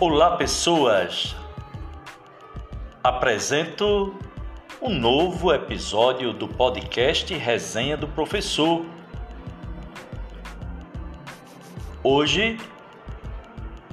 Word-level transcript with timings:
Olá, 0.00 0.36
pessoas! 0.36 1.34
Apresento 3.02 4.14
um 4.80 4.90
novo 4.90 5.52
episódio 5.52 6.32
do 6.32 6.46
podcast 6.46 7.34
Resenha 7.34 7.96
do 7.96 8.06
Professor. 8.06 8.86
Hoje 12.00 12.56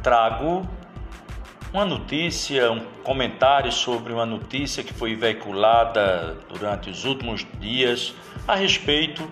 trago 0.04 0.70
uma 1.74 1.86
notícia, 1.86 2.72
um 2.72 2.86
comentário 3.04 3.72
sobre 3.72 4.14
uma 4.14 4.28
notícia 4.28 4.84
que 4.84 4.94
foi 4.94 5.16
veiculada 5.16 6.38
durante 6.48 6.88
os 6.88 7.04
últimos 7.04 7.44
dias 7.60 8.14
a 8.48 8.54
respeito 8.54 9.28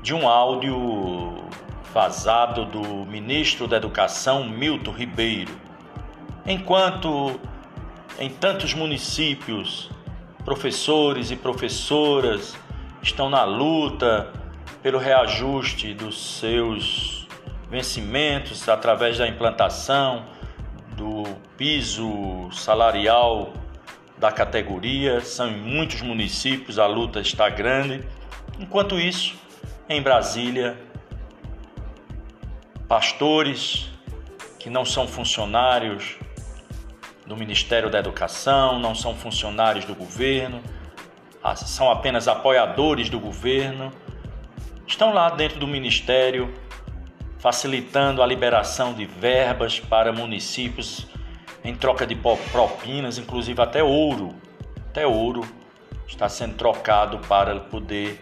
de 0.00 0.14
um 0.14 0.26
áudio 0.26 1.44
vazado 1.92 2.64
do 2.64 2.82
ministro 3.04 3.68
da 3.68 3.76
Educação 3.76 4.48
Milton 4.48 4.92
Ribeiro 4.92 5.65
Enquanto 6.48 7.40
em 8.20 8.30
tantos 8.30 8.72
municípios, 8.72 9.90
professores 10.44 11.32
e 11.32 11.36
professoras 11.36 12.56
estão 13.02 13.28
na 13.28 13.42
luta 13.42 14.32
pelo 14.80 14.96
reajuste 14.96 15.92
dos 15.92 16.38
seus 16.38 17.26
vencimentos 17.68 18.68
através 18.68 19.18
da 19.18 19.26
implantação 19.26 20.24
do 20.96 21.24
piso 21.56 22.48
salarial 22.52 23.52
da 24.16 24.30
categoria, 24.30 25.20
são 25.20 25.48
em 25.48 25.56
muitos 25.56 26.00
municípios 26.00 26.78
a 26.78 26.86
luta 26.86 27.18
está 27.18 27.48
grande. 27.48 28.06
Enquanto 28.60 29.00
isso, 29.00 29.34
em 29.88 30.00
Brasília, 30.00 30.78
pastores 32.86 33.90
que 34.60 34.70
não 34.70 34.84
são 34.84 35.08
funcionários 35.08 36.16
do 37.26 37.36
Ministério 37.36 37.90
da 37.90 37.98
Educação, 37.98 38.78
não 38.78 38.94
são 38.94 39.14
funcionários 39.14 39.84
do 39.84 39.94
governo, 39.94 40.62
ah, 41.42 41.56
são 41.56 41.90
apenas 41.90 42.28
apoiadores 42.28 43.08
do 43.08 43.18
governo. 43.18 43.92
Estão 44.86 45.12
lá 45.12 45.30
dentro 45.30 45.58
do 45.58 45.66
Ministério 45.66 46.52
facilitando 47.38 48.22
a 48.22 48.26
liberação 48.26 48.94
de 48.94 49.04
verbas 49.04 49.78
para 49.78 50.12
municípios 50.12 51.06
em 51.62 51.74
troca 51.74 52.06
de 52.06 52.14
propinas, 52.14 53.18
inclusive 53.18 53.60
até 53.60 53.82
ouro. 53.82 54.34
Até 54.88 55.06
ouro 55.06 55.44
está 56.06 56.28
sendo 56.28 56.54
trocado 56.54 57.18
para 57.28 57.58
poder 57.60 58.20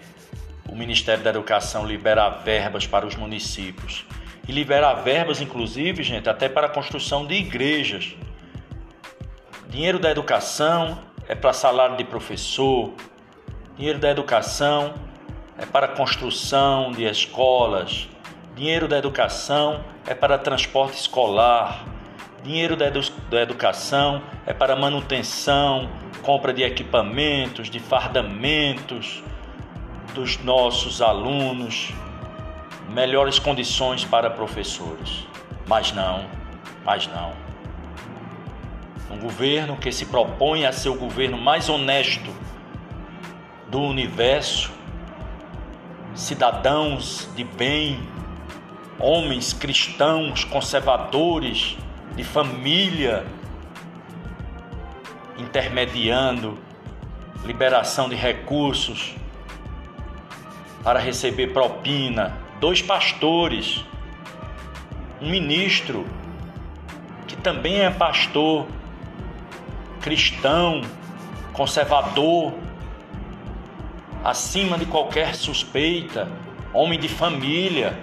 o 0.69 0.75
Ministério 0.75 1.23
da 1.23 1.31
Educação 1.31 1.87
liberar 1.87 2.43
verbas 2.45 2.87
para 2.87 3.07
os 3.07 3.15
municípios. 3.15 4.05
E 4.49 4.53
liberar 4.53 4.95
verbas, 4.95 5.41
inclusive, 5.41 6.03
gente, 6.03 6.29
até 6.29 6.49
para 6.49 6.67
a 6.67 6.71
construção 6.71 7.27
de 7.27 7.35
igrejas. 7.35 8.15
Dinheiro 9.75 9.99
da 9.99 10.09
educação 10.09 11.01
é 11.27 11.35
para 11.35 11.53
salário 11.53 11.97
de 11.97 12.05
professor, 12.05 12.93
dinheiro 13.77 13.99
da 13.99 14.09
educação 14.09 14.95
é 15.59 15.67
para 15.67 15.89
construção 15.89 16.93
de 16.93 17.03
escolas, 17.03 18.09
dinheiro 18.55 18.87
da 18.87 18.97
educação 18.97 19.85
é 20.07 20.15
para 20.15 20.39
transporte 20.39 20.97
escolar, 20.97 21.85
dinheiro 22.45 22.77
da, 22.77 22.87
edu 22.87 23.01
da 23.29 23.43
educação 23.43 24.23
é 24.47 24.53
para 24.53 24.77
manutenção, 24.77 25.91
compra 26.23 26.53
de 26.53 26.63
equipamentos, 26.63 27.69
de 27.69 27.81
fardamentos 27.81 29.25
dos 30.15 30.39
nossos 30.39 31.03
alunos, 31.03 31.93
melhores 32.91 33.41
condições 33.41 34.05
para 34.05 34.31
professores. 34.31 35.27
Mas 35.67 35.91
não, 35.91 36.27
mas 36.85 37.09
não 37.09 37.44
um 39.15 39.19
governo 39.19 39.77
que 39.77 39.93
se 39.93 40.07
propõe 40.07 40.67
a 40.67 40.73
ser 40.73 40.89
o 40.89 40.95
governo 40.97 41.39
mais 41.39 41.69
honesto 41.69 42.35
do 43.69 43.81
universo, 43.81 44.73
cidadãos 46.15 47.29
de 47.37 47.45
bem, 47.45 48.01
homens 48.99 49.53
cristãos, 49.53 50.45
conservadores, 50.45 51.77
de 52.17 52.25
família, 52.25 53.25
intermediando 55.39 56.59
liberação 57.45 58.09
de 58.09 58.17
recursos 58.17 59.15
para 60.83 60.99
receber 60.99 61.53
propina, 61.53 62.37
dois 62.61 62.83
pastores, 62.83 63.85
um 65.21 65.31
ministro 65.31 66.05
que 67.29 67.37
também 67.37 67.81
é 67.81 67.91
pastor 67.91 68.67
cristão, 70.05 70.83
conservador, 71.55 72.53
acima 74.23 74.77
de 74.77 74.85
qualquer 74.85 75.35
suspeita, 75.35 76.31
homem 76.75 77.01
de 77.01 77.09
família, 77.09 77.99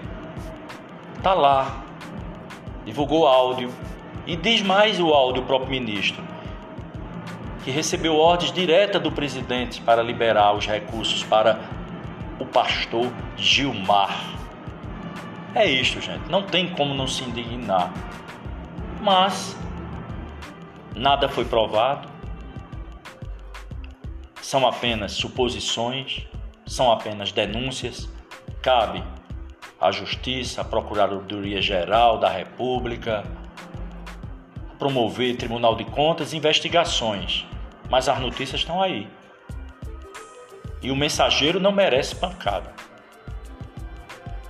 está 1.15 1.35
lá, 1.35 1.83
divulgou 2.83 3.27
áudio 3.27 3.69
e 4.25 4.35
diz 4.35 4.63
mais 4.63 4.99
o 4.99 5.09
áudio, 5.13 5.43
o 5.43 5.45
próprio 5.45 5.69
ministro, 5.69 6.23
que 7.63 7.69
recebeu 7.69 8.15
ordens 8.17 8.51
diretas 8.51 8.99
do 8.99 9.11
presidente 9.11 9.79
para 9.79 10.01
liberar 10.01 10.53
os 10.55 10.65
recursos 10.65 11.23
para 11.23 11.59
o 12.39 12.45
pastor 12.47 13.11
Gilmar. 13.37 14.33
É 15.53 15.69
isto, 15.69 16.01
gente, 16.01 16.27
não 16.31 16.41
tem 16.41 16.67
como 16.69 16.95
não 16.95 17.05
se 17.05 17.23
indignar. 17.23 17.93
Mas 18.99 19.55
Nada 21.01 21.27
foi 21.27 21.43
provado, 21.43 22.07
são 24.39 24.67
apenas 24.67 25.13
suposições, 25.13 26.27
são 26.63 26.91
apenas 26.91 27.31
denúncias. 27.31 28.07
Cabe 28.61 29.03
à 29.79 29.89
Justiça, 29.89 30.61
à 30.61 30.63
Procuradoria 30.63 31.59
Geral 31.59 32.19
da 32.19 32.29
República, 32.29 33.23
promover 34.77 35.37
Tribunal 35.37 35.75
de 35.75 35.85
Contas 35.85 36.35
investigações, 36.35 37.47
mas 37.89 38.07
as 38.07 38.19
notícias 38.19 38.61
estão 38.61 38.79
aí. 38.79 39.09
E 40.83 40.91
o 40.91 40.95
mensageiro 40.95 41.59
não 41.59 41.71
merece 41.71 42.15
pancada. 42.15 42.71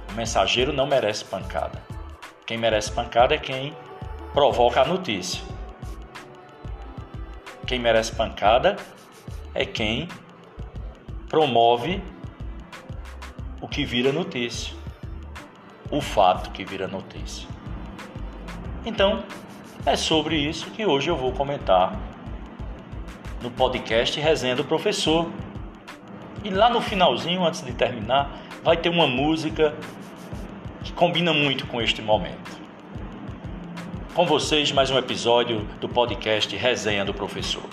O 0.10 0.16
mensageiro 0.16 0.74
não 0.74 0.86
merece 0.86 1.24
pancada. 1.24 1.82
Quem 2.46 2.58
merece 2.58 2.92
pancada 2.92 3.36
é 3.36 3.38
quem 3.38 3.74
provoca 4.34 4.82
a 4.82 4.86
notícia. 4.86 5.42
Quem 7.72 7.80
merece 7.80 8.14
pancada 8.14 8.76
é 9.56 9.64
quem 9.66 10.10
promove 11.30 12.04
o 13.62 13.68
que 13.70 13.86
vira 13.86 14.12
notícia, 14.12 14.76
o 15.90 16.02
fato 16.02 16.52
que 16.52 16.66
vira 16.66 16.86
notícia. 16.86 17.48
Então, 18.86 19.24
é 19.86 19.96
sobre 19.96 20.36
isso 20.36 20.70
que 20.72 20.86
hoje 20.86 21.10
eu 21.10 21.16
vou 21.16 21.32
comentar 21.32 21.98
no 23.42 23.50
podcast 23.50 24.20
Resenha 24.20 24.58
do 24.58 24.66
Professor. 24.66 25.32
E 26.44 26.50
lá 26.50 26.70
no 26.70 26.82
finalzinho, 26.82 27.46
antes 27.46 27.62
de 27.62 27.72
terminar, 27.72 28.38
vai 28.62 28.76
ter 28.76 28.90
uma 28.90 29.08
música 29.08 29.74
que 30.84 30.92
combina 30.92 31.32
muito 31.32 31.66
com 31.68 31.82
este 31.82 32.02
momento. 32.02 32.61
Com 34.14 34.26
vocês, 34.26 34.74
mais 34.74 34.92
um 34.92 34.98
episódio 34.98 35.62
do 35.80 35.88
podcast 35.88 36.54
Resenha 36.58 37.06
do 37.06 37.14
Professor. 37.14 37.64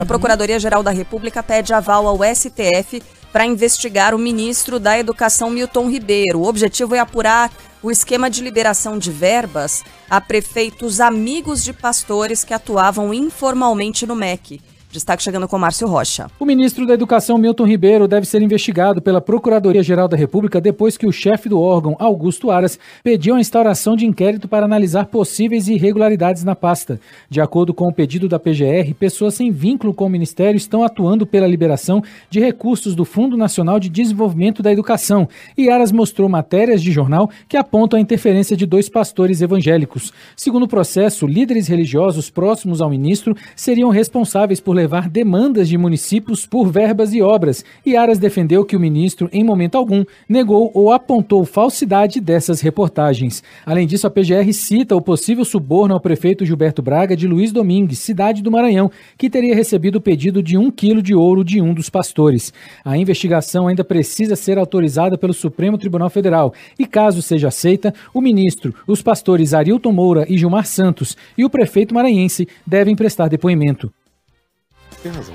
A 0.00 0.04
Procuradoria-Geral 0.04 0.82
da 0.82 0.90
República 0.90 1.44
pede 1.44 1.72
aval 1.72 2.08
ao 2.08 2.18
STF 2.34 3.00
para 3.32 3.46
investigar 3.46 4.12
o 4.12 4.18
ministro 4.18 4.80
da 4.80 4.98
Educação 4.98 5.50
Milton 5.50 5.88
Ribeiro. 5.88 6.40
O 6.40 6.48
objetivo 6.48 6.96
é 6.96 6.98
apurar 6.98 7.52
o 7.84 7.90
esquema 7.90 8.28
de 8.28 8.42
liberação 8.42 8.98
de 8.98 9.12
verbas 9.12 9.84
a 10.10 10.20
prefeitos 10.20 11.00
amigos 11.00 11.62
de 11.62 11.72
pastores 11.72 12.42
que 12.42 12.52
atuavam 12.52 13.14
informalmente 13.14 14.04
no 14.08 14.16
MEC. 14.16 14.60
Destaque 14.94 15.24
chegando 15.24 15.48
com 15.48 15.58
Márcio 15.58 15.88
Rocha. 15.88 16.28
O 16.38 16.46
ministro 16.46 16.86
da 16.86 16.94
Educação, 16.94 17.36
Milton 17.36 17.66
Ribeiro, 17.66 18.06
deve 18.06 18.28
ser 18.28 18.40
investigado 18.42 19.02
pela 19.02 19.20
Procuradoria-Geral 19.20 20.06
da 20.06 20.16
República 20.16 20.60
depois 20.60 20.96
que 20.96 21.04
o 21.04 21.10
chefe 21.10 21.48
do 21.48 21.60
órgão, 21.60 21.96
Augusto 21.98 22.48
Aras, 22.48 22.78
pediu 23.02 23.34
a 23.34 23.40
instauração 23.40 23.96
de 23.96 24.06
inquérito 24.06 24.46
para 24.46 24.64
analisar 24.64 25.06
possíveis 25.06 25.66
irregularidades 25.66 26.44
na 26.44 26.54
pasta. 26.54 27.00
De 27.28 27.40
acordo 27.40 27.74
com 27.74 27.88
o 27.88 27.92
pedido 27.92 28.28
da 28.28 28.38
PGR, 28.38 28.94
pessoas 28.96 29.34
sem 29.34 29.50
vínculo 29.50 29.92
com 29.92 30.06
o 30.06 30.08
ministério 30.08 30.56
estão 30.56 30.84
atuando 30.84 31.26
pela 31.26 31.48
liberação 31.48 32.00
de 32.30 32.38
recursos 32.38 32.94
do 32.94 33.04
Fundo 33.04 33.36
Nacional 33.36 33.80
de 33.80 33.88
Desenvolvimento 33.88 34.62
da 34.62 34.70
Educação. 34.70 35.28
E 35.58 35.70
Aras 35.70 35.90
mostrou 35.90 36.28
matérias 36.28 36.80
de 36.80 36.92
jornal 36.92 37.28
que 37.48 37.56
apontam 37.56 37.98
a 37.98 38.00
interferência 38.00 38.56
de 38.56 38.64
dois 38.64 38.88
pastores 38.88 39.42
evangélicos. 39.42 40.12
Segundo 40.36 40.66
o 40.66 40.68
processo, 40.68 41.26
líderes 41.26 41.66
religiosos 41.66 42.30
próximos 42.30 42.80
ao 42.80 42.88
ministro 42.88 43.36
seriam 43.56 43.90
responsáveis 43.90 44.60
por 44.60 44.72
levar 44.72 44.83
demandas 45.10 45.68
de 45.68 45.78
municípios 45.78 46.46
por 46.46 46.70
verbas 46.70 47.12
e 47.14 47.22
obras, 47.22 47.64
e 47.84 47.96
Aras 47.96 48.18
defendeu 48.18 48.64
que 48.64 48.76
o 48.76 48.80
ministro, 48.80 49.28
em 49.32 49.42
momento 49.42 49.76
algum, 49.76 50.04
negou 50.28 50.70
ou 50.74 50.92
apontou 50.92 51.44
falsidade 51.44 52.20
dessas 52.20 52.60
reportagens. 52.60 53.42
Além 53.64 53.86
disso, 53.86 54.06
a 54.06 54.10
PGR 54.10 54.52
cita 54.52 54.96
o 54.96 55.02
possível 55.02 55.44
suborno 55.44 55.94
ao 55.94 56.00
prefeito 56.00 56.44
Gilberto 56.44 56.82
Braga 56.82 57.16
de 57.16 57.26
Luiz 57.26 57.52
Domingues, 57.52 57.98
cidade 57.98 58.42
do 58.42 58.50
Maranhão, 58.50 58.90
que 59.16 59.30
teria 59.30 59.54
recebido 59.54 59.96
o 59.96 60.00
pedido 60.00 60.42
de 60.42 60.56
um 60.56 60.70
quilo 60.70 61.02
de 61.02 61.14
ouro 61.14 61.44
de 61.44 61.60
um 61.60 61.74
dos 61.74 61.90
pastores. 61.90 62.52
A 62.84 62.96
investigação 62.96 63.66
ainda 63.66 63.84
precisa 63.84 64.36
ser 64.36 64.58
autorizada 64.58 65.18
pelo 65.18 65.32
Supremo 65.32 65.78
Tribunal 65.78 66.10
Federal 66.10 66.52
e, 66.78 66.86
caso 66.86 67.22
seja 67.22 67.48
aceita, 67.48 67.94
o 68.12 68.20
ministro, 68.20 68.74
os 68.86 69.02
pastores 69.02 69.54
Arilton 69.54 69.92
Moura 69.92 70.26
e 70.28 70.36
Gilmar 70.36 70.66
Santos 70.66 71.16
e 71.36 71.44
o 71.44 71.50
prefeito 71.50 71.94
maranhense 71.94 72.46
devem 72.66 72.96
prestar 72.96 73.28
depoimento. 73.28 73.92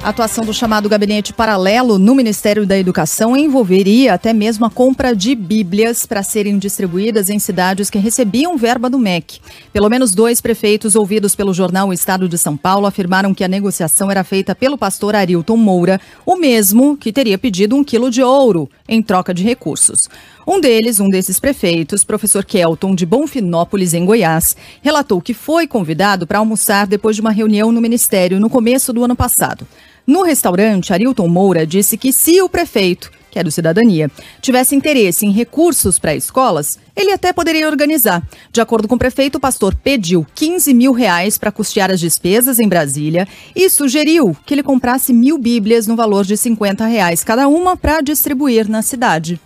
A 0.01 0.09
atuação 0.09 0.43
do 0.43 0.53
chamado 0.53 0.89
gabinete 0.89 1.31
paralelo 1.31 1.99
no 1.99 2.15
Ministério 2.15 2.65
da 2.65 2.77
Educação 2.77 3.37
envolveria 3.37 4.15
até 4.15 4.33
mesmo 4.33 4.65
a 4.65 4.69
compra 4.69 5.15
de 5.15 5.35
bíblias 5.35 6.07
para 6.07 6.23
serem 6.23 6.57
distribuídas 6.57 7.29
em 7.29 7.37
cidades 7.37 7.87
que 7.87 7.99
recebiam 7.99 8.57
verba 8.57 8.89
do 8.89 8.97
MEC. 8.97 9.39
Pelo 9.71 9.87
menos 9.87 10.15
dois 10.15 10.41
prefeitos 10.41 10.95
ouvidos 10.95 11.35
pelo 11.35 11.53
jornal 11.53 11.93
Estado 11.93 12.27
de 12.27 12.37
São 12.37 12.57
Paulo 12.57 12.87
afirmaram 12.87 13.31
que 13.31 13.43
a 13.43 13.47
negociação 13.47 14.09
era 14.09 14.23
feita 14.23 14.55
pelo 14.55 14.77
pastor 14.77 15.15
Arilton 15.15 15.57
Moura, 15.57 16.01
o 16.25 16.35
mesmo 16.35 16.97
que 16.97 17.13
teria 17.13 17.37
pedido 17.37 17.75
um 17.75 17.83
quilo 17.83 18.09
de 18.09 18.23
ouro 18.23 18.67
em 18.87 19.03
troca 19.03 19.35
de 19.35 19.43
recursos. 19.43 19.99
Um 20.47 20.59
deles, 20.59 20.99
um 20.99 21.07
desses 21.07 21.39
prefeitos, 21.39 22.03
professor 22.03 22.43
Kelton, 22.43 22.95
de 22.95 23.05
Bonfinópolis, 23.05 23.93
em 23.93 24.03
Goiás, 24.03 24.55
relatou 24.81 25.21
que 25.21 25.31
foi 25.31 25.67
convidado 25.67 26.25
para 26.25 26.39
almoçar 26.39 26.87
depois 26.87 27.15
de 27.15 27.21
uma 27.21 27.29
reunião 27.29 27.71
no 27.71 27.79
Ministério 27.79 28.39
no 28.39 28.49
começo 28.49 28.91
do 28.91 29.03
ano 29.03 29.15
passado. 29.15 29.58
No 30.05 30.23
restaurante, 30.23 30.91
Arilton 30.91 31.27
Moura 31.27 31.67
disse 31.67 31.95
que 31.95 32.11
se 32.11 32.41
o 32.41 32.49
prefeito, 32.49 33.11
que 33.29 33.37
é 33.37 33.43
do 33.43 33.51
Cidadania, 33.51 34.09
tivesse 34.41 34.75
interesse 34.75 35.25
em 35.25 35.31
recursos 35.31 35.99
para 35.99 36.15
escolas, 36.15 36.79
ele 36.95 37.11
até 37.11 37.31
poderia 37.31 37.67
organizar. 37.67 38.27
De 38.51 38.59
acordo 38.59 38.87
com 38.87 38.95
o 38.95 38.99
prefeito, 38.99 39.35
o 39.35 39.39
pastor 39.39 39.75
pediu 39.75 40.25
15 40.33 40.73
mil 40.73 40.93
reais 40.93 41.37
para 41.37 41.51
custear 41.51 41.91
as 41.91 41.99
despesas 41.99 42.59
em 42.59 42.67
Brasília 42.67 43.27
e 43.55 43.69
sugeriu 43.69 44.35
que 44.45 44.53
ele 44.53 44.63
comprasse 44.63 45.13
mil 45.13 45.37
bíblias 45.37 45.85
no 45.85 45.95
valor 45.95 46.25
de 46.25 46.35
50 46.35 46.85
reais 46.87 47.23
cada 47.23 47.47
uma 47.47 47.77
para 47.77 48.01
distribuir 48.01 48.67
na 48.67 48.81
cidade. 48.81 49.39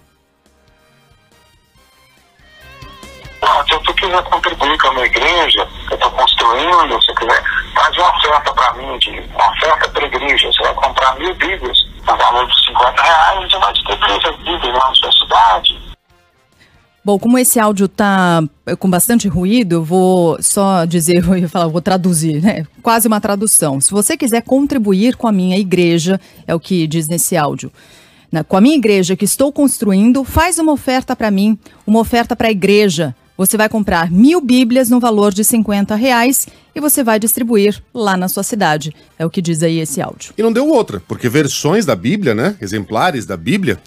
Se 3.67 3.79
tu 3.79 3.93
quiser 3.93 4.23
contribuir 4.23 4.77
com 4.79 4.87
a 4.87 4.93
minha 4.93 5.05
igreja, 5.05 5.67
eu 5.89 5.95
estou 5.95 6.11
construindo, 6.11 7.01
se 7.03 7.13
quiser, 7.15 7.43
faz 7.75 7.97
uma 7.97 8.09
oferta 8.09 8.53
para 8.53 8.73
mim, 8.73 8.97
de, 8.99 9.09
uma 9.33 9.51
oferta 9.51 9.89
para 9.89 10.03
a 10.03 10.07
igreja, 10.07 10.51
você 10.51 10.63
vai 10.63 10.73
comprar 10.75 11.15
mil 11.17 11.35
bíblias, 11.35 11.77
no 12.07 12.17
valor 12.17 12.47
de 12.47 12.65
50 12.65 13.01
reais, 13.01 13.41
gente 13.41 13.57
vai 13.59 13.73
distribuir 13.73 14.11
essas 14.11 14.35
bíblias 14.37 14.73
na 14.73 14.95
sua 14.95 15.11
cidade. 15.11 15.93
Bom, 17.05 17.19
como 17.19 17.37
esse 17.37 17.59
áudio 17.59 17.85
está 17.85 18.41
com 18.79 18.89
bastante 18.89 19.27
ruído, 19.27 19.73
eu 19.75 19.83
vou 19.83 20.41
só 20.41 20.85
dizer, 20.85 21.17
eu 21.41 21.49
falar, 21.49 21.67
vou 21.67 21.81
traduzir, 21.81 22.41
né? 22.41 22.65
Quase 22.81 23.07
uma 23.07 23.19
tradução. 23.19 23.81
Se 23.81 23.91
você 23.91 24.15
quiser 24.15 24.41
contribuir 24.41 25.17
com 25.17 25.27
a 25.27 25.31
minha 25.31 25.57
igreja, 25.57 26.19
é 26.47 26.55
o 26.55 26.59
que 26.59 26.87
diz 26.87 27.09
nesse 27.09 27.35
áudio. 27.35 27.71
Na, 28.31 28.43
com 28.43 28.55
a 28.55 28.61
minha 28.61 28.75
igreja 28.75 29.17
que 29.17 29.25
estou 29.25 29.51
construindo, 29.51 30.23
faz 30.23 30.57
uma 30.57 30.71
oferta 30.71 31.15
para 31.15 31.29
mim, 31.29 31.59
uma 31.85 31.99
oferta 31.99 32.35
para 32.35 32.47
a 32.47 32.51
igreja. 32.51 33.13
Você 33.35 33.57
vai 33.57 33.67
comprar 33.67 34.11
mil 34.11 34.39
Bíblias 34.39 34.89
no 34.89 34.99
valor 34.99 35.33
de 35.33 35.43
50 35.43 35.95
reais 35.95 36.47
e 36.75 36.79
você 36.79 37.03
vai 37.03 37.19
distribuir 37.19 37.81
lá 37.93 38.15
na 38.15 38.27
sua 38.27 38.43
cidade. 38.43 38.93
É 39.17 39.25
o 39.25 39.29
que 39.29 39.41
diz 39.41 39.63
aí 39.63 39.79
esse 39.79 40.01
áudio. 40.01 40.33
E 40.37 40.43
não 40.43 40.53
deu 40.53 40.67
outra, 40.67 41.01
porque 41.07 41.27
versões 41.27 41.85
da 41.85 41.95
Bíblia, 41.95 42.35
né? 42.35 42.55
Exemplares 42.61 43.25
da 43.25 43.35
Bíblia. 43.35 43.79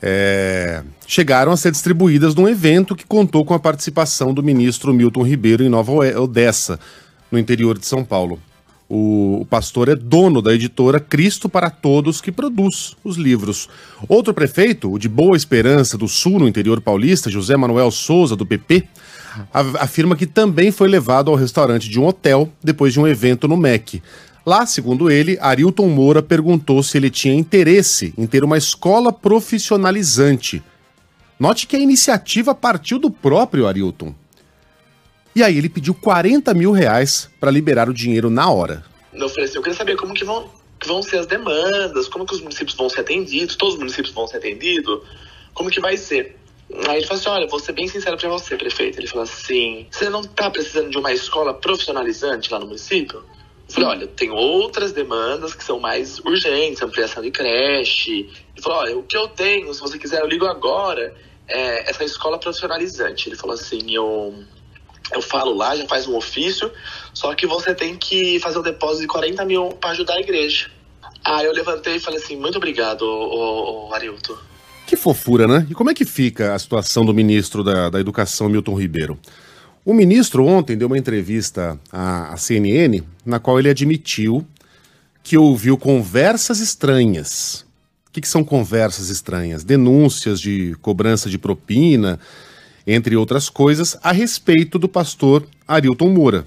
É, 0.00 0.82
chegaram 1.06 1.50
a 1.50 1.56
ser 1.56 1.72
distribuídas 1.72 2.34
num 2.34 2.48
evento 2.48 2.94
que 2.94 3.04
contou 3.04 3.44
com 3.44 3.54
a 3.54 3.58
participação 3.58 4.32
do 4.32 4.42
ministro 4.42 4.92
Milton 4.92 5.22
Ribeiro 5.22 5.64
em 5.64 5.68
Nova 5.68 5.92
Odessa, 6.20 6.78
no 7.30 7.38
interior 7.38 7.78
de 7.78 7.86
São 7.86 8.04
Paulo. 8.04 8.38
O, 8.88 9.44
pastor 9.50 9.88
é 9.88 9.96
dono 9.96 10.40
da 10.40 10.54
editora 10.54 11.00
Cristo 11.00 11.48
para 11.48 11.70
Todos, 11.70 12.20
que 12.20 12.30
produz 12.30 12.96
os 13.02 13.16
livros. 13.16 13.68
Outro 14.08 14.32
prefeito, 14.32 14.92
o 14.92 14.98
de 14.98 15.08
Boa 15.08 15.36
Esperança 15.36 15.98
do 15.98 16.06
Sul, 16.06 16.38
no 16.38 16.48
interior 16.48 16.80
paulista, 16.80 17.30
José 17.30 17.56
Manuel 17.56 17.90
Souza, 17.90 18.36
do 18.36 18.46
PP, 18.46 18.86
afirma 19.52 20.14
que 20.14 20.26
também 20.26 20.70
foi 20.70 20.88
levado 20.88 21.30
ao 21.30 21.36
restaurante 21.36 21.88
de 21.88 21.98
um 21.98 22.06
hotel 22.06 22.52
depois 22.62 22.92
de 22.92 23.00
um 23.00 23.08
evento 23.08 23.48
no 23.48 23.56
MEC. 23.56 24.02
Lá, 24.44 24.64
segundo 24.64 25.10
ele, 25.10 25.36
Arilton 25.40 25.88
Moura 25.88 26.22
perguntou 26.22 26.80
se 26.80 26.96
ele 26.96 27.10
tinha 27.10 27.34
interesse 27.34 28.14
em 28.16 28.26
ter 28.26 28.44
uma 28.44 28.56
escola 28.56 29.12
profissionalizante. 29.12 30.62
Note 31.38 31.66
que 31.66 31.74
a 31.74 31.80
iniciativa 31.80 32.54
partiu 32.54 33.00
do 33.00 33.10
próprio 33.10 33.66
Arilton. 33.66 34.14
E 35.36 35.42
aí 35.42 35.58
ele 35.58 35.68
pediu 35.68 35.92
40 35.92 36.54
mil 36.54 36.72
reais 36.72 37.28
para 37.38 37.50
liberar 37.50 37.90
o 37.90 37.92
dinheiro 37.92 38.30
na 38.30 38.50
hora. 38.50 38.82
Eu 39.12 39.28
falei 39.28 39.44
assim, 39.44 39.56
eu 39.58 39.62
queria 39.62 39.76
saber 39.76 39.94
como 39.94 40.14
que 40.14 40.24
vão, 40.24 40.48
que 40.80 40.88
vão 40.88 41.02
ser 41.02 41.18
as 41.18 41.26
demandas, 41.26 42.08
como 42.08 42.24
que 42.24 42.34
os 42.34 42.40
municípios 42.40 42.74
vão 42.74 42.88
ser 42.88 43.02
atendidos, 43.02 43.54
todos 43.54 43.74
os 43.74 43.78
municípios 43.78 44.14
vão 44.14 44.26
ser 44.26 44.38
atendidos, 44.38 45.02
como 45.52 45.68
que 45.68 45.78
vai 45.78 45.98
ser. 45.98 46.38
Aí 46.88 46.96
ele 46.96 47.06
falou 47.06 47.20
assim, 47.20 47.28
olha, 47.28 47.46
vou 47.48 47.60
ser 47.60 47.72
bem 47.72 47.86
sincero 47.86 48.16
para 48.16 48.30
você, 48.30 48.56
prefeito. 48.56 48.98
Ele 48.98 49.06
falou 49.06 49.24
assim, 49.24 49.86
você 49.90 50.08
não 50.08 50.22
tá 50.22 50.50
precisando 50.50 50.88
de 50.88 50.96
uma 50.96 51.12
escola 51.12 51.52
profissionalizante 51.52 52.50
lá 52.50 52.58
no 52.58 52.64
município? 52.64 53.18
Eu 53.18 53.74
falei, 53.74 53.88
olha, 53.90 54.06
tem 54.06 54.30
outras 54.30 54.92
demandas 54.92 55.54
que 55.54 55.62
são 55.62 55.78
mais 55.78 56.18
urgentes, 56.20 56.80
ampliação 56.80 57.22
de 57.22 57.30
creche. 57.30 58.20
Ele 58.54 58.62
falou, 58.62 58.78
olha, 58.78 58.96
o 58.96 59.02
que 59.02 59.18
eu 59.18 59.28
tenho, 59.28 59.74
se 59.74 59.82
você 59.82 59.98
quiser, 59.98 60.22
eu 60.22 60.26
ligo 60.26 60.46
agora, 60.46 61.14
é 61.46 61.90
essa 61.90 62.04
escola 62.04 62.38
profissionalizante. 62.38 63.28
Ele 63.28 63.36
falou 63.36 63.52
assim, 63.52 63.94
eu 63.94 64.42
eu 65.12 65.22
falo 65.22 65.54
lá, 65.54 65.76
já 65.76 65.86
faz 65.86 66.06
um 66.06 66.16
ofício, 66.16 66.70
só 67.12 67.34
que 67.34 67.46
você 67.46 67.74
tem 67.74 67.96
que 67.96 68.38
fazer 68.40 68.58
um 68.58 68.62
depósito 68.62 69.02
de 69.02 69.08
40 69.08 69.44
mil 69.44 69.68
para 69.70 69.90
ajudar 69.90 70.14
a 70.14 70.20
igreja. 70.20 70.70
Aí 71.24 71.44
eu 71.46 71.52
levantei 71.52 71.96
e 71.96 72.00
falei 72.00 72.20
assim, 72.20 72.36
muito 72.36 72.56
obrigado, 72.56 73.02
ô, 73.02 73.92
Arilton. 73.92 74.36
Que 74.86 74.96
fofura, 74.96 75.48
né? 75.48 75.66
E 75.68 75.74
como 75.74 75.90
é 75.90 75.94
que 75.94 76.04
fica 76.04 76.54
a 76.54 76.58
situação 76.58 77.04
do 77.04 77.12
ministro 77.12 77.64
da, 77.64 77.90
da 77.90 77.98
Educação, 77.98 78.48
Milton 78.48 78.74
Ribeiro? 78.74 79.18
O 79.84 79.92
ministro 79.92 80.44
ontem 80.44 80.76
deu 80.76 80.86
uma 80.86 80.98
entrevista 80.98 81.78
à, 81.90 82.32
à 82.32 82.36
CNN, 82.36 83.02
na 83.24 83.40
qual 83.40 83.58
ele 83.58 83.68
admitiu 83.68 84.46
que 85.22 85.36
ouviu 85.36 85.76
conversas 85.76 86.60
estranhas. 86.60 87.66
O 88.08 88.12
que, 88.12 88.20
que 88.20 88.28
são 88.28 88.44
conversas 88.44 89.08
estranhas? 89.08 89.64
Denúncias 89.64 90.40
de 90.40 90.76
cobrança 90.80 91.28
de 91.28 91.36
propina, 91.36 92.20
entre 92.86 93.16
outras 93.16 93.48
coisas, 93.48 93.98
a 94.02 94.12
respeito 94.12 94.78
do 94.78 94.88
pastor 94.88 95.46
Arilton 95.66 96.10
Moura. 96.10 96.46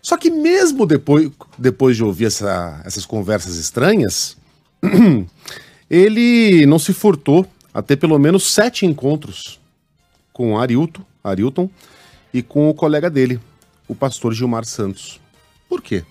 Só 0.00 0.16
que 0.16 0.30
mesmo 0.30 0.86
depois, 0.86 1.30
depois 1.58 1.96
de 1.96 2.04
ouvir 2.04 2.26
essa, 2.26 2.80
essas 2.84 3.04
conversas 3.04 3.56
estranhas, 3.56 4.36
ele 5.90 6.64
não 6.64 6.78
se 6.78 6.92
furtou 6.92 7.46
a 7.74 7.82
ter 7.82 7.96
pelo 7.96 8.18
menos 8.18 8.52
sete 8.52 8.86
encontros 8.86 9.60
com 10.32 10.58
Arilton, 10.58 11.02
Arilton 11.22 11.68
e 12.32 12.42
com 12.42 12.70
o 12.70 12.74
colega 12.74 13.10
dele, 13.10 13.40
o 13.88 13.94
pastor 13.94 14.32
Gilmar 14.32 14.64
Santos. 14.64 15.20
Por 15.68 15.82
quê? 15.82 16.04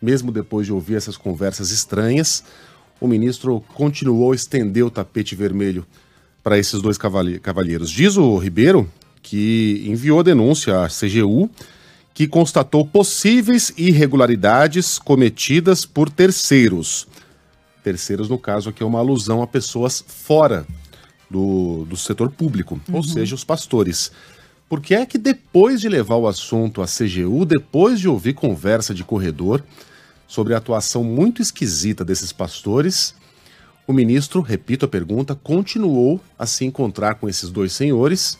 Mesmo 0.00 0.30
depois 0.30 0.66
de 0.66 0.72
ouvir 0.72 0.96
essas 0.96 1.16
conversas 1.16 1.70
estranhas, 1.70 2.44
o 3.00 3.08
ministro 3.08 3.64
continuou 3.74 4.32
a 4.32 4.34
estender 4.34 4.84
o 4.84 4.90
tapete 4.90 5.34
vermelho 5.34 5.86
para 6.42 6.58
esses 6.58 6.80
dois 6.80 6.98
cavalheiros. 6.98 7.90
Diz 7.90 8.16
o 8.16 8.36
Ribeiro 8.38 8.90
que 9.22 9.84
enviou 9.86 10.20
a 10.20 10.22
denúncia 10.22 10.82
à 10.82 10.88
CGU 10.88 11.50
que 12.12 12.26
constatou 12.26 12.86
possíveis 12.86 13.72
irregularidades 13.76 14.98
cometidas 14.98 15.86
por 15.86 16.10
terceiros. 16.10 17.06
Terceiros, 17.82 18.28
no 18.28 18.38
caso, 18.38 18.70
aqui 18.70 18.82
é 18.82 18.86
uma 18.86 18.98
alusão 18.98 19.42
a 19.42 19.46
pessoas 19.46 20.04
fora 20.06 20.66
do, 21.30 21.86
do 21.86 21.96
setor 21.96 22.30
público, 22.30 22.80
uhum. 22.88 22.96
ou 22.96 23.02
seja, 23.02 23.34
os 23.34 23.44
pastores. 23.44 24.10
Por 24.68 24.80
que 24.80 24.94
é 24.94 25.06
que 25.06 25.16
depois 25.16 25.80
de 25.80 25.88
levar 25.88 26.16
o 26.16 26.28
assunto 26.28 26.82
à 26.82 26.86
CGU, 26.86 27.44
depois 27.44 27.98
de 27.98 28.08
ouvir 28.08 28.34
conversa 28.34 28.92
de 28.92 29.02
corredor 29.02 29.62
sobre 30.28 30.54
a 30.54 30.58
atuação 30.58 31.02
muito 31.02 31.40
esquisita 31.40 32.04
desses 32.04 32.32
pastores, 32.32 33.14
o 33.90 33.94
ministro, 33.94 34.40
repito 34.40 34.84
a 34.84 34.88
pergunta, 34.88 35.34
continuou 35.34 36.20
a 36.38 36.46
se 36.46 36.64
encontrar 36.64 37.16
com 37.16 37.28
esses 37.28 37.50
dois 37.50 37.72
senhores. 37.72 38.38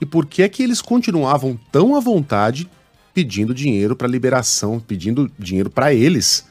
E 0.00 0.06
por 0.06 0.26
que 0.26 0.42
é 0.42 0.48
que 0.48 0.62
eles 0.62 0.80
continuavam 0.80 1.58
tão 1.72 1.96
à 1.96 2.00
vontade 2.00 2.68
pedindo 3.12 3.54
dinheiro 3.54 3.96
para 3.96 4.06
liberação, 4.06 4.78
pedindo 4.78 5.30
dinheiro 5.38 5.70
para 5.70 5.92
eles, 5.92 6.46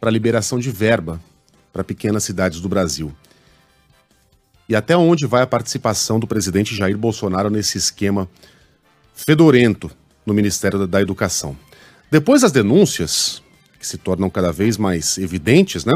para 0.00 0.10
liberação 0.10 0.58
de 0.58 0.70
verba 0.70 1.20
para 1.72 1.82
pequenas 1.82 2.24
cidades 2.24 2.60
do 2.60 2.68
Brasil? 2.68 3.12
E 4.68 4.76
até 4.76 4.96
onde 4.96 5.26
vai 5.26 5.42
a 5.42 5.46
participação 5.46 6.20
do 6.20 6.26
presidente 6.26 6.74
Jair 6.74 6.96
Bolsonaro 6.96 7.50
nesse 7.50 7.78
esquema 7.78 8.28
fedorento 9.14 9.90
no 10.24 10.32
Ministério 10.32 10.86
da 10.86 11.00
Educação? 11.00 11.56
Depois 12.10 12.42
das 12.42 12.52
denúncias 12.52 13.42
que 13.78 13.86
se 13.86 13.98
tornam 13.98 14.30
cada 14.30 14.52
vez 14.52 14.78
mais 14.78 15.18
evidentes, 15.18 15.84
né? 15.84 15.92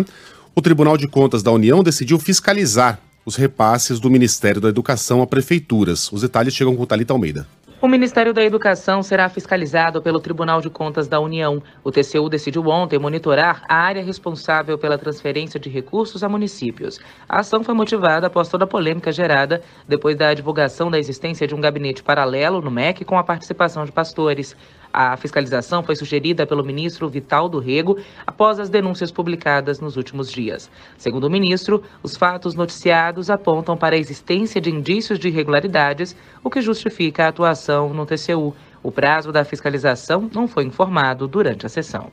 O 0.59 0.63
Tribunal 0.63 0.97
de 0.97 1.07
Contas 1.07 1.43
da 1.43 1.53
União 1.53 1.83
decidiu 1.83 2.19
fiscalizar 2.19 2.99
os 3.27 3.37
repasses 3.37 4.01
do 4.01 4.09
Ministério 4.09 4.59
da 4.59 4.71
Educação 4.71 5.21
a 5.21 5.27
prefeituras. 5.27 6.11
Os 6.11 6.23
detalhes 6.23 6.55
chegam 6.55 6.75
com 6.75 6.87
Talita 6.87 7.13
Almeida. 7.13 7.47
O 7.79 7.87
Ministério 7.87 8.33
da 8.33 8.43
Educação 8.43 9.03
será 9.03 9.29
fiscalizado 9.29 10.01
pelo 10.01 10.19
Tribunal 10.19 10.63
de 10.63 10.71
Contas 10.71 11.07
da 11.07 11.21
União. 11.21 11.63
O 11.85 11.93
TCU 11.93 12.31
decidiu 12.31 12.67
ontem 12.69 12.99
monitorar 12.99 13.65
a 13.69 13.75
área 13.77 14.03
responsável 14.03 14.79
pela 14.79 14.97
transferência 14.97 15.61
de 15.61 15.69
recursos 15.69 16.25
a 16.25 16.29
municípios. 16.29 16.99
A 17.29 17.41
ação 17.41 17.63
foi 17.63 17.75
motivada 17.75 18.29
após 18.29 18.49
toda 18.49 18.65
a 18.65 18.67
polêmica 18.67 19.13
gerada 19.13 19.61
depois 19.87 20.17
da 20.17 20.33
divulgação 20.33 20.91
da 20.91 20.99
existência 20.99 21.47
de 21.47 21.55
um 21.55 21.61
gabinete 21.61 22.03
paralelo 22.03 22.63
no 22.63 22.71
MEC 22.71 23.05
com 23.05 23.19
a 23.19 23.25
participação 23.25 23.85
de 23.85 23.93
pastores. 23.93 24.57
A 24.99 25.15
fiscalização 25.15 25.83
foi 25.83 25.95
sugerida 25.95 26.47
pelo 26.47 26.65
ministro 26.65 27.07
Vital 27.07 27.51
do 27.51 27.59
Rego 27.59 27.99
após 28.27 28.59
as 28.59 28.71
denúncias 28.71 29.13
publicadas 29.13 29.79
nos 29.79 29.95
últimos 29.95 30.33
dias. 30.33 30.71
Segundo 30.97 31.25
o 31.25 31.31
ministro, 31.31 31.83
os 32.03 32.17
fatos 32.17 32.55
noticiados 32.55 33.29
apontam 33.29 33.77
para 33.77 33.95
a 33.95 33.99
existência 33.99 34.59
de 34.59 34.71
indícios 34.71 35.19
de 35.19 35.29
irregularidades, 35.29 36.17
o 36.43 36.49
que 36.49 36.63
justifica 36.63 37.27
a 37.27 37.29
atuação 37.29 37.93
no 37.93 38.07
TCU. 38.07 38.55
O 38.83 38.91
prazo 38.91 39.31
da 39.31 39.45
fiscalização 39.45 40.31
não 40.35 40.49
foi 40.49 40.65
informado 40.65 41.29
durante 41.29 41.67
a 41.67 41.69
sessão. 41.69 42.11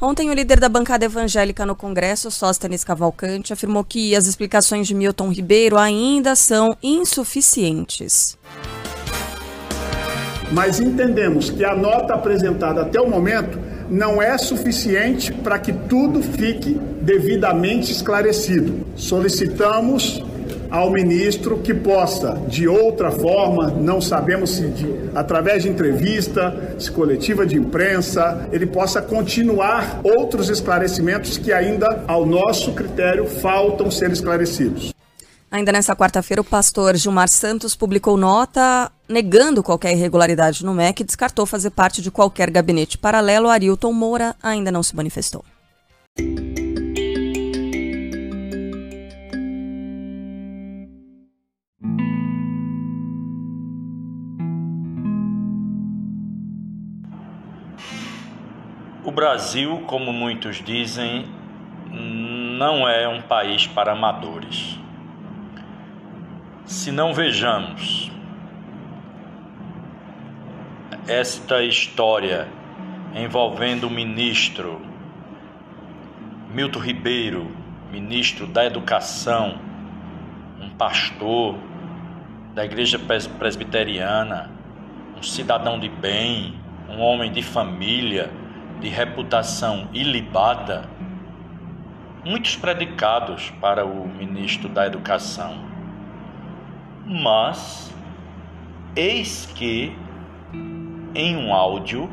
Ontem, 0.00 0.30
o 0.30 0.32
líder 0.32 0.60
da 0.60 0.68
bancada 0.68 1.06
evangélica 1.06 1.66
no 1.66 1.74
Congresso, 1.74 2.30
Sóstenes 2.30 2.84
Cavalcante, 2.84 3.52
afirmou 3.52 3.82
que 3.82 4.14
as 4.14 4.28
explicações 4.28 4.86
de 4.86 4.94
Milton 4.94 5.32
Ribeiro 5.32 5.76
ainda 5.76 6.36
são 6.36 6.76
insuficientes 6.80 8.38
mas 10.52 10.80
entendemos 10.80 11.50
que 11.50 11.64
a 11.64 11.74
nota 11.74 12.14
apresentada 12.14 12.82
até 12.82 13.00
o 13.00 13.08
momento 13.08 13.58
não 13.90 14.20
é 14.20 14.36
suficiente 14.38 15.32
para 15.32 15.58
que 15.58 15.72
tudo 15.72 16.22
fique 16.22 16.80
devidamente 17.00 17.92
esclarecido. 17.92 18.86
Solicitamos 18.96 20.24
ao 20.70 20.90
ministro 20.90 21.58
que 21.58 21.72
possa, 21.72 22.40
de 22.48 22.66
outra 22.66 23.10
forma, 23.10 23.68
não 23.70 24.00
sabemos 24.00 24.50
se 24.50 24.66
de, 24.68 24.86
através 25.14 25.62
de 25.62 25.68
entrevista, 25.68 26.74
se 26.78 26.90
coletiva 26.90 27.46
de 27.46 27.56
imprensa, 27.56 28.48
ele 28.52 28.66
possa 28.66 29.00
continuar 29.00 30.00
outros 30.02 30.48
esclarecimentos 30.48 31.38
que 31.38 31.52
ainda, 31.52 32.04
ao 32.08 32.26
nosso 32.26 32.72
critério, 32.72 33.26
faltam 33.26 33.90
ser 33.90 34.10
esclarecidos. 34.10 34.95
Ainda 35.56 35.72
nesta 35.72 35.96
quarta-feira, 35.96 36.42
o 36.42 36.44
pastor 36.44 36.94
Gilmar 36.96 37.28
Santos 37.28 37.74
publicou 37.74 38.18
nota 38.18 38.92
negando 39.08 39.62
qualquer 39.62 39.92
irregularidade 39.92 40.62
no 40.62 40.74
MEC 40.74 41.00
e 41.00 41.06
descartou 41.06 41.46
fazer 41.46 41.70
parte 41.70 42.02
de 42.02 42.10
qualquer 42.10 42.50
gabinete 42.50 42.98
paralelo. 42.98 43.48
Arilton 43.48 43.90
Moura 43.90 44.36
ainda 44.42 44.70
não 44.70 44.82
se 44.82 44.94
manifestou. 44.94 45.42
O 59.02 59.10
Brasil, 59.10 59.84
como 59.86 60.12
muitos 60.12 60.56
dizem, 60.56 61.26
não 61.90 62.86
é 62.86 63.08
um 63.08 63.22
país 63.22 63.66
para 63.66 63.92
amadores. 63.92 64.84
Se 66.86 66.92
não 66.92 67.12
vejamos 67.12 68.12
esta 71.08 71.64
história 71.64 72.46
envolvendo 73.12 73.88
o 73.88 73.90
ministro 73.90 74.80
Milton 76.48 76.78
Ribeiro, 76.78 77.50
ministro 77.90 78.46
da 78.46 78.64
Educação, 78.64 79.58
um 80.60 80.70
pastor 80.76 81.56
da 82.54 82.64
Igreja 82.64 83.00
Presbiteriana, 83.00 84.52
um 85.18 85.22
cidadão 85.24 85.80
de 85.80 85.88
bem, 85.88 86.54
um 86.88 87.00
homem 87.00 87.32
de 87.32 87.42
família, 87.42 88.30
de 88.80 88.88
reputação 88.88 89.88
ilibada, 89.92 90.88
muitos 92.24 92.54
predicados 92.54 93.50
para 93.60 93.84
o 93.84 94.06
ministro 94.06 94.68
da 94.68 94.86
Educação. 94.86 95.65
Mas, 97.08 97.94
eis 98.96 99.46
que 99.54 99.96
em 101.14 101.36
um 101.36 101.54
áudio 101.54 102.10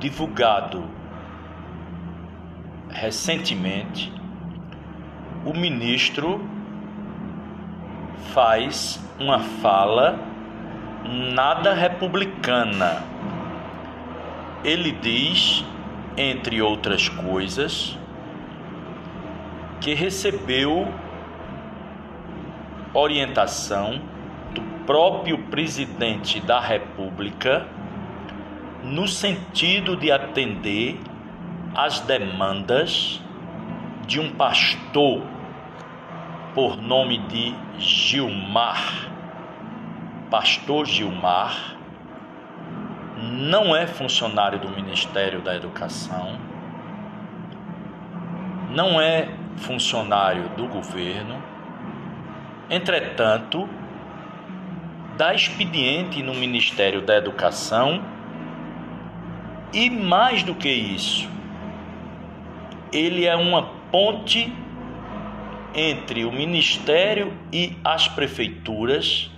divulgado 0.00 0.82
recentemente, 2.88 4.12
o 5.46 5.56
ministro 5.56 6.44
faz 8.34 9.00
uma 9.20 9.38
fala 9.38 10.18
nada 11.32 11.72
republicana. 11.72 13.04
Ele 14.64 14.90
diz, 14.90 15.64
entre 16.16 16.60
outras 16.60 17.08
coisas, 17.08 17.96
que 19.80 19.94
recebeu 19.94 20.92
orientação 22.92 24.00
próprio 24.90 25.38
presidente 25.44 26.40
da 26.40 26.58
República 26.58 27.64
no 28.82 29.06
sentido 29.06 29.96
de 29.96 30.10
atender 30.10 30.98
às 31.76 32.00
demandas 32.00 33.22
de 34.04 34.18
um 34.18 34.32
pastor 34.32 35.22
por 36.54 36.76
nome 36.76 37.18
de 37.28 37.54
Gilmar. 37.78 39.08
Pastor 40.28 40.86
Gilmar 40.86 41.76
não 43.16 43.76
é 43.76 43.86
funcionário 43.86 44.58
do 44.58 44.68
Ministério 44.70 45.40
da 45.40 45.54
Educação, 45.54 46.36
não 48.70 49.00
é 49.00 49.28
funcionário 49.58 50.48
do 50.56 50.66
governo, 50.66 51.49
entretanto, 52.70 53.68
dá 55.16 55.34
expediente 55.34 56.22
no 56.22 56.34
Ministério 56.34 57.02
da 57.02 57.16
Educação 57.16 58.02
e, 59.72 59.90
mais 59.90 60.42
do 60.42 60.54
que 60.54 60.68
isso, 60.68 61.28
ele 62.92 63.26
é 63.26 63.36
uma 63.36 63.62
ponte 63.90 64.52
entre 65.74 66.24
o 66.24 66.32
Ministério 66.32 67.36
e 67.52 67.76
as 67.84 68.08
prefeituras 68.08 69.30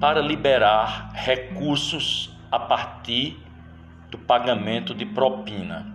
para 0.00 0.20
liberar 0.20 1.10
recursos 1.12 2.34
a 2.50 2.58
partir 2.58 3.38
do 4.10 4.18
pagamento 4.18 4.94
de 4.94 5.04
propina. 5.04 5.86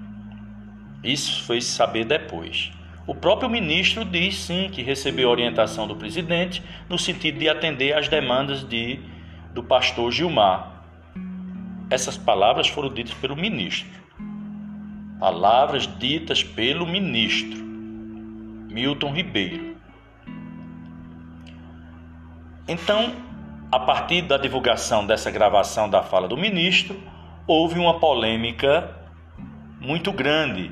Isso 1.03 1.43
foi 1.43 1.59
saber 1.59 2.05
depois. 2.05 2.71
O 3.07 3.13
próprio 3.13 3.47
ministro 3.47 4.03
diz 4.03 4.35
sim 4.35 4.67
que 4.71 4.81
recebeu 4.81 5.29
orientação 5.29 5.87
do 5.87 5.95
presidente 5.95 6.63
no 6.89 6.97
sentido 6.97 7.37
de 7.37 7.47
atender 7.47 7.95
às 7.95 8.07
demandas 8.07 8.63
de, 8.63 8.99
do 9.53 9.63
pastor 9.63 10.11
Gilmar. 10.11 10.83
Essas 11.89 12.17
palavras 12.17 12.67
foram 12.67 12.91
ditas 12.91 13.13
pelo 13.13 13.35
ministro. 13.35 14.03
Palavras 15.19 15.87
ditas 15.99 16.43
pelo 16.43 16.87
ministro 16.87 17.63
Milton 18.71 19.13
Ribeiro. 19.13 19.75
Então, 22.67 23.13
a 23.71 23.79
partir 23.79 24.23
da 24.23 24.37
divulgação 24.37 25.05
dessa 25.05 25.29
gravação 25.29 25.87
da 25.87 26.01
fala 26.01 26.27
do 26.27 26.35
ministro, 26.35 26.99
houve 27.45 27.79
uma 27.79 27.99
polêmica 27.99 28.97
muito 29.79 30.11
grande 30.11 30.71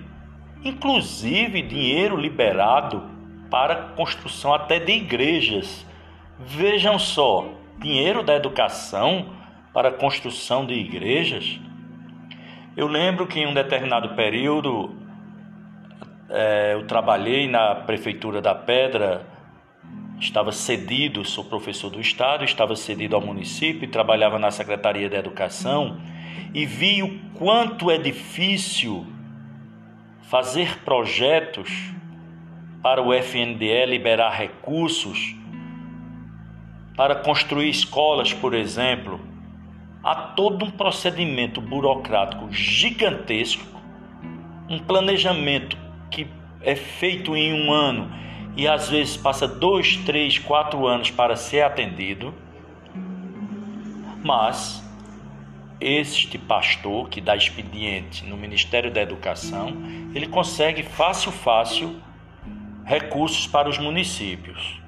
inclusive 0.63 1.61
dinheiro 1.61 2.15
liberado 2.15 3.03
para 3.49 3.75
construção 3.95 4.53
até 4.53 4.79
de 4.79 4.93
igrejas. 4.93 5.85
Vejam 6.39 6.97
só, 6.97 7.47
dinheiro 7.79 8.23
da 8.23 8.35
educação 8.35 9.27
para 9.73 9.91
construção 9.91 10.65
de 10.65 10.73
igrejas. 10.73 11.59
Eu 12.75 12.87
lembro 12.87 13.27
que 13.27 13.39
em 13.39 13.47
um 13.47 13.53
determinado 13.53 14.15
período 14.15 14.95
é, 16.29 16.73
eu 16.73 16.87
trabalhei 16.87 17.47
na 17.47 17.75
prefeitura 17.75 18.41
da 18.41 18.55
Pedra, 18.55 19.27
estava 20.19 20.51
cedido, 20.51 21.23
sou 21.23 21.43
professor 21.43 21.89
do 21.89 21.99
estado, 21.99 22.43
estava 22.43 22.75
cedido 22.75 23.15
ao 23.15 23.21
município 23.21 23.87
trabalhava 23.87 24.39
na 24.39 24.49
Secretaria 24.49 25.09
da 25.09 25.17
Educação 25.17 25.99
e 26.53 26.65
vi 26.65 27.03
o 27.03 27.19
quanto 27.35 27.91
é 27.91 27.97
difícil 27.97 29.05
fazer 30.33 30.79
projetos 30.79 31.69
para 32.81 32.99
o 32.99 33.13
FNDE 33.13 33.85
liberar 33.85 34.31
recursos 34.31 35.35
para 36.97 37.13
construir 37.17 37.69
escolas, 37.69 38.33
por 38.33 38.55
exemplo, 38.55 39.21
há 40.03 40.15
todo 40.15 40.65
um 40.65 40.71
procedimento 40.71 41.61
burocrático 41.61 42.51
gigantesco, 42.51 43.79
um 44.67 44.79
planejamento 44.79 45.77
que 46.09 46.27
é 46.61 46.75
feito 46.75 47.35
em 47.35 47.53
um 47.53 47.71
ano 47.71 48.11
e 48.57 48.67
às 48.67 48.89
vezes 48.89 49.15
passa 49.15 49.47
dois, 49.47 49.97
três, 49.97 50.39
quatro 50.39 50.87
anos 50.87 51.11
para 51.11 51.35
ser 51.35 51.61
atendido, 51.61 52.33
mas 54.25 54.82
este 55.83 56.37
pastor 56.37 57.09
que 57.09 57.19
dá 57.19 57.35
expediente 57.35 58.25
no 58.25 58.37
Ministério 58.37 58.89
da 58.89 59.01
Educação, 59.01 59.73
ele 60.15 60.27
consegue 60.27 60.83
fácil, 60.83 61.31
fácil 61.31 62.01
recursos 62.85 63.47
para 63.47 63.69
os 63.69 63.77
municípios. 63.77 64.81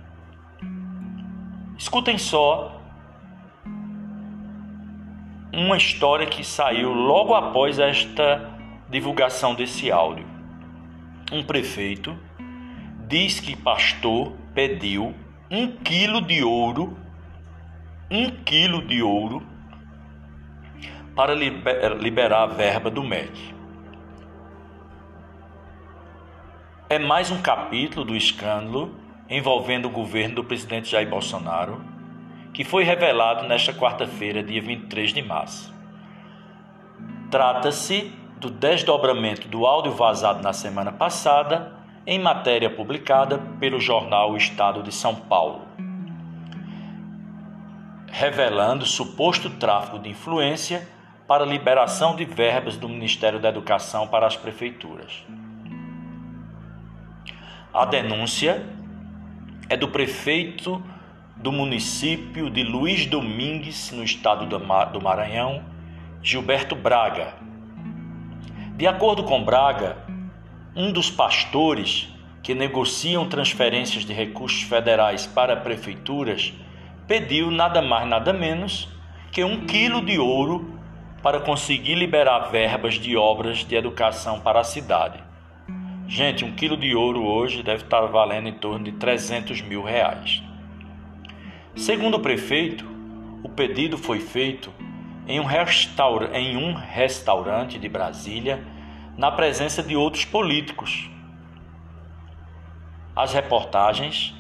Escutem 1.77 2.17
só 2.17 2.81
uma 5.51 5.77
história 5.77 6.25
que 6.25 6.43
saiu 6.43 6.93
logo 6.93 7.33
após 7.33 7.79
esta 7.79 8.51
divulgação 8.89 9.55
desse 9.55 9.91
áudio. 9.91 10.25
Um 11.31 11.43
prefeito 11.43 12.17
diz 13.07 13.39
que 13.39 13.55
pastor 13.55 14.33
pediu 14.53 15.13
um 15.49 15.71
quilo 15.77 16.21
de 16.21 16.43
ouro, 16.43 16.97
um 18.09 18.29
quilo 18.29 18.85
de 18.85 19.01
ouro, 19.01 19.54
para 21.15 21.33
liberar 21.33 22.43
a 22.43 22.45
verba 22.45 22.89
do 22.91 23.01
MEC. 23.01 23.55
É 26.89 26.99
mais 26.99 27.31
um 27.31 27.41
capítulo 27.41 28.05
do 28.05 28.15
escândalo 28.15 28.93
envolvendo 29.29 29.85
o 29.85 29.89
governo 29.89 30.35
do 30.35 30.43
presidente 30.43 30.91
Jair 30.91 31.09
Bolsonaro, 31.09 31.81
que 32.53 32.65
foi 32.65 32.83
revelado 32.83 33.47
nesta 33.47 33.73
quarta-feira, 33.73 34.43
dia 34.43 34.61
23 34.61 35.13
de 35.13 35.21
março. 35.21 35.73
Trata-se 37.31 38.13
do 38.37 38.49
desdobramento 38.49 39.47
do 39.47 39.65
áudio 39.65 39.93
vazado 39.93 40.43
na 40.43 40.51
semana 40.51 40.91
passada 40.91 41.73
em 42.05 42.19
matéria 42.19 42.69
publicada 42.69 43.39
pelo 43.59 43.79
jornal 43.79 44.35
Estado 44.35 44.83
de 44.83 44.91
São 44.91 45.15
Paulo, 45.15 45.61
revelando 48.11 48.85
suposto 48.85 49.49
tráfico 49.49 49.97
de 49.97 50.09
influência 50.09 50.94
para 51.27 51.45
liberação 51.45 52.15
de 52.15 52.25
verbas 52.25 52.77
do 52.77 52.87
Ministério 52.87 53.39
da 53.39 53.49
Educação 53.49 54.07
para 54.07 54.27
as 54.27 54.35
prefeituras. 54.35 55.25
A 57.73 57.85
denúncia 57.85 58.65
é 59.67 59.75
do 59.75 59.87
prefeito 59.87 60.81
do 61.35 61.51
município 61.51 62.49
de 62.49 62.63
Luiz 62.63 63.05
Domingues, 63.05 63.91
no 63.91 64.03
estado 64.03 64.45
do 64.45 65.01
Maranhão, 65.01 65.63
Gilberto 66.21 66.75
Braga. 66.75 67.33
De 68.77 68.87
acordo 68.87 69.23
com 69.23 69.43
Braga, 69.43 69.97
um 70.75 70.91
dos 70.91 71.09
pastores 71.09 72.07
que 72.43 72.53
negociam 72.53 73.27
transferências 73.27 74.05
de 74.05 74.13
recursos 74.13 74.61
federais 74.61 75.25
para 75.25 75.55
prefeituras 75.57 76.53
pediu 77.07 77.49
nada 77.49 77.81
mais 77.81 78.07
nada 78.07 78.31
menos 78.31 78.87
que 79.31 79.43
um 79.43 79.65
quilo 79.65 80.05
de 80.05 80.19
ouro 80.19 80.74
para 81.25 81.39
conseguir 81.39 81.95
liberar 81.95 82.51
verbas 82.51 82.99
de 82.99 83.17
obras 83.17 83.65
de 83.65 83.75
educação 83.75 84.39
para 84.39 84.59
a 84.59 84.63
cidade. 84.63 85.23
Gente, 86.07 86.45
um 86.45 86.51
quilo 86.51 86.77
de 86.77 86.93
ouro 86.93 87.25
hoje 87.25 87.63
deve 87.63 87.83
estar 87.83 88.01
valendo 88.01 88.47
em 88.47 88.53
torno 88.53 88.85
de 88.85 88.91
300 88.91 89.59
mil 89.61 89.81
reais. 89.81 90.43
Segundo 91.75 92.17
o 92.17 92.19
prefeito, 92.19 92.85
o 93.41 93.49
pedido 93.49 93.97
foi 93.97 94.19
feito 94.19 94.71
em 95.27 95.39
um, 95.39 95.45
restaura 95.45 96.29
em 96.37 96.57
um 96.57 96.75
restaurante 96.75 97.79
de 97.79 97.89
Brasília 97.89 98.63
na 99.17 99.31
presença 99.31 99.81
de 99.81 99.95
outros 99.95 100.25
políticos. 100.25 101.09
As 103.15 103.33
reportagens. 103.33 104.31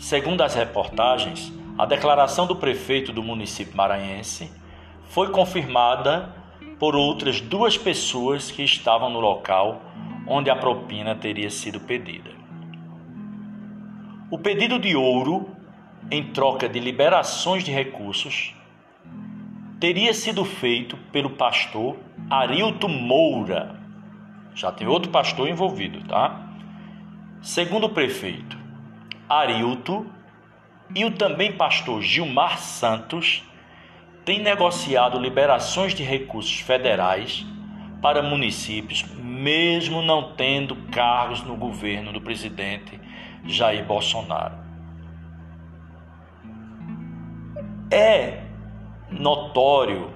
Segundo 0.00 0.42
as 0.42 0.56
reportagens, 0.56 1.52
a 1.78 1.86
declaração 1.86 2.44
do 2.44 2.56
prefeito 2.56 3.12
do 3.12 3.22
município 3.22 3.76
maranhense 3.76 4.50
foi 5.12 5.28
confirmada 5.28 6.34
por 6.78 6.96
outras 6.96 7.38
duas 7.38 7.76
pessoas 7.76 8.50
que 8.50 8.62
estavam 8.62 9.10
no 9.10 9.20
local 9.20 9.82
onde 10.26 10.48
a 10.48 10.56
propina 10.56 11.14
teria 11.14 11.50
sido 11.50 11.78
pedida. 11.80 12.30
O 14.30 14.38
pedido 14.38 14.78
de 14.78 14.96
ouro, 14.96 15.54
em 16.10 16.32
troca 16.32 16.66
de 16.66 16.80
liberações 16.80 17.62
de 17.62 17.70
recursos, 17.70 18.54
teria 19.78 20.14
sido 20.14 20.46
feito 20.46 20.96
pelo 21.12 21.28
pastor 21.28 21.98
Arilto 22.30 22.88
Moura. 22.88 23.78
Já 24.54 24.72
tem 24.72 24.86
outro 24.86 25.10
pastor 25.10 25.46
envolvido, 25.46 26.02
tá? 26.08 26.54
Segundo 27.42 27.84
o 27.84 27.90
prefeito, 27.90 28.56
Arilto 29.28 30.06
e 30.94 31.04
o 31.04 31.10
também 31.10 31.52
pastor 31.52 32.00
Gilmar 32.00 32.58
Santos 32.58 33.44
têm 34.24 34.40
negociado 34.40 35.18
liberações 35.18 35.94
de 35.94 36.02
recursos 36.02 36.60
federais 36.60 37.44
para 38.00 38.22
municípios, 38.22 39.04
mesmo 39.16 40.02
não 40.02 40.32
tendo 40.34 40.74
cargos 40.90 41.42
no 41.42 41.56
governo 41.56 42.12
do 42.12 42.20
presidente 42.20 43.00
Jair 43.44 43.84
Bolsonaro. 43.84 44.54
É 47.90 48.44
notório, 49.10 50.10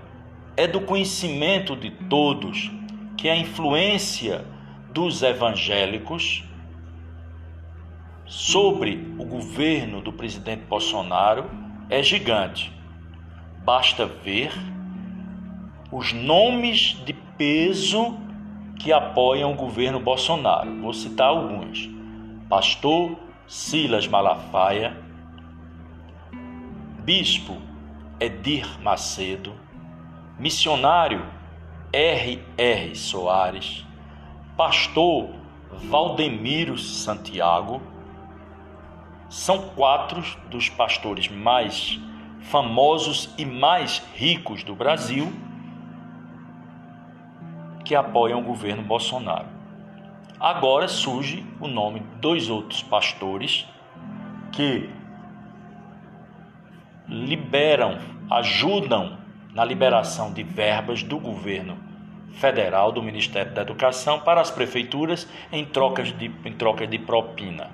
é 0.56 0.66
do 0.66 0.80
conhecimento 0.80 1.76
de 1.76 1.90
todos 1.90 2.70
que 3.16 3.28
a 3.28 3.36
influência 3.36 4.44
dos 4.92 5.22
evangélicos 5.22 6.44
sobre 8.24 9.14
o 9.18 9.24
governo 9.24 10.00
do 10.00 10.12
presidente 10.12 10.64
Bolsonaro 10.64 11.48
é 11.88 12.02
gigante. 12.02 12.75
Basta 13.66 14.06
ver 14.06 14.52
os 15.90 16.12
nomes 16.12 17.02
de 17.04 17.12
peso 17.12 18.16
que 18.78 18.92
apoiam 18.92 19.50
o 19.50 19.56
governo 19.56 19.98
Bolsonaro. 19.98 20.80
Vou 20.80 20.92
citar 20.92 21.30
alguns: 21.30 21.90
Pastor 22.48 23.18
Silas 23.48 24.06
Malafaia, 24.06 24.96
Bispo 27.00 27.60
Edir 28.20 28.80
Macedo, 28.80 29.52
missionário 30.38 31.26
R.R. 31.92 32.94
Soares, 32.94 33.84
pastor 34.56 35.30
Valdemiro 35.90 36.78
Santiago, 36.78 37.82
são 39.28 39.70
quatro 39.70 40.22
dos 40.48 40.68
pastores 40.68 41.26
mais 41.26 41.98
famosos 42.50 43.34
e 43.36 43.44
mais 43.44 44.02
ricos 44.14 44.62
do 44.62 44.74
Brasil 44.74 45.32
que 47.84 47.94
apoiam 47.94 48.40
o 48.40 48.44
governo 48.44 48.82
Bolsonaro. 48.82 49.46
Agora 50.38 50.88
surge 50.88 51.44
o 51.60 51.68
nome 51.68 52.00
de 52.00 52.06
dois 52.20 52.50
outros 52.50 52.82
pastores 52.82 53.66
que 54.52 54.90
liberam, 57.08 57.98
ajudam 58.30 59.18
na 59.54 59.64
liberação 59.64 60.32
de 60.32 60.42
verbas 60.42 61.02
do 61.02 61.18
governo 61.18 61.78
federal, 62.34 62.92
do 62.92 63.02
Ministério 63.02 63.54
da 63.54 63.62
Educação, 63.62 64.20
para 64.20 64.40
as 64.40 64.50
prefeituras 64.50 65.26
em, 65.50 65.64
trocas 65.64 66.12
de, 66.12 66.30
em 66.44 66.52
troca 66.52 66.86
de 66.86 66.98
propina. 66.98 67.70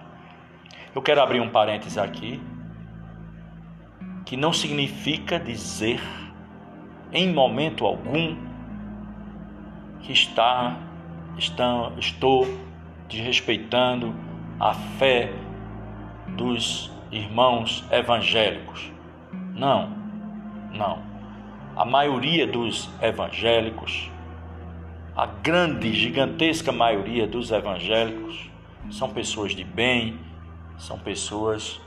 Eu 0.95 1.03
quero 1.03 1.23
abrir 1.23 1.41
um 1.41 1.49
parênteses 1.49 1.99
aqui, 1.99 2.41
que 4.25 4.37
não 4.37 4.53
significa 4.53 5.39
dizer, 5.39 6.01
em 7.13 7.33
momento 7.33 7.85
algum, 7.85 8.37
que 10.01 10.13
está, 10.13 10.77
está 11.39 11.93
estou 11.99 12.47
desrespeitando 13.09 14.15
a 14.59 14.75
fé 14.75 15.33
dos 16.29 16.91
irmãos 17.11 17.85
evangélicos. 17.91 18.91
Não, 19.55 19.91
não. 20.73 21.03
A 21.77 21.85
maioria 21.85 22.47
dos 22.47 22.89
evangélicos, 23.01 24.11
a 25.17 25.27
grande, 25.27 25.93
gigantesca 25.93 26.73
maioria 26.73 27.27
dos 27.27 27.51
evangélicos, 27.51 28.51
são 28.91 29.11
pessoas 29.11 29.55
de 29.55 29.65
bem, 29.65 30.19
são 30.77 30.99
pessoas 30.99 31.81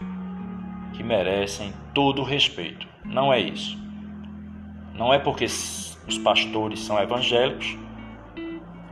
que 0.96 1.04
merecem 1.04 1.74
todo 1.94 2.22
o 2.22 2.26
respeito. 2.26 2.88
Não 3.04 3.32
é 3.32 3.40
isso. 3.40 3.78
Não 4.94 5.14
é 5.14 5.20
porque 5.20 5.46
os 5.46 6.18
pastores 6.24 6.80
são 6.80 7.00
evangélicos 7.00 7.78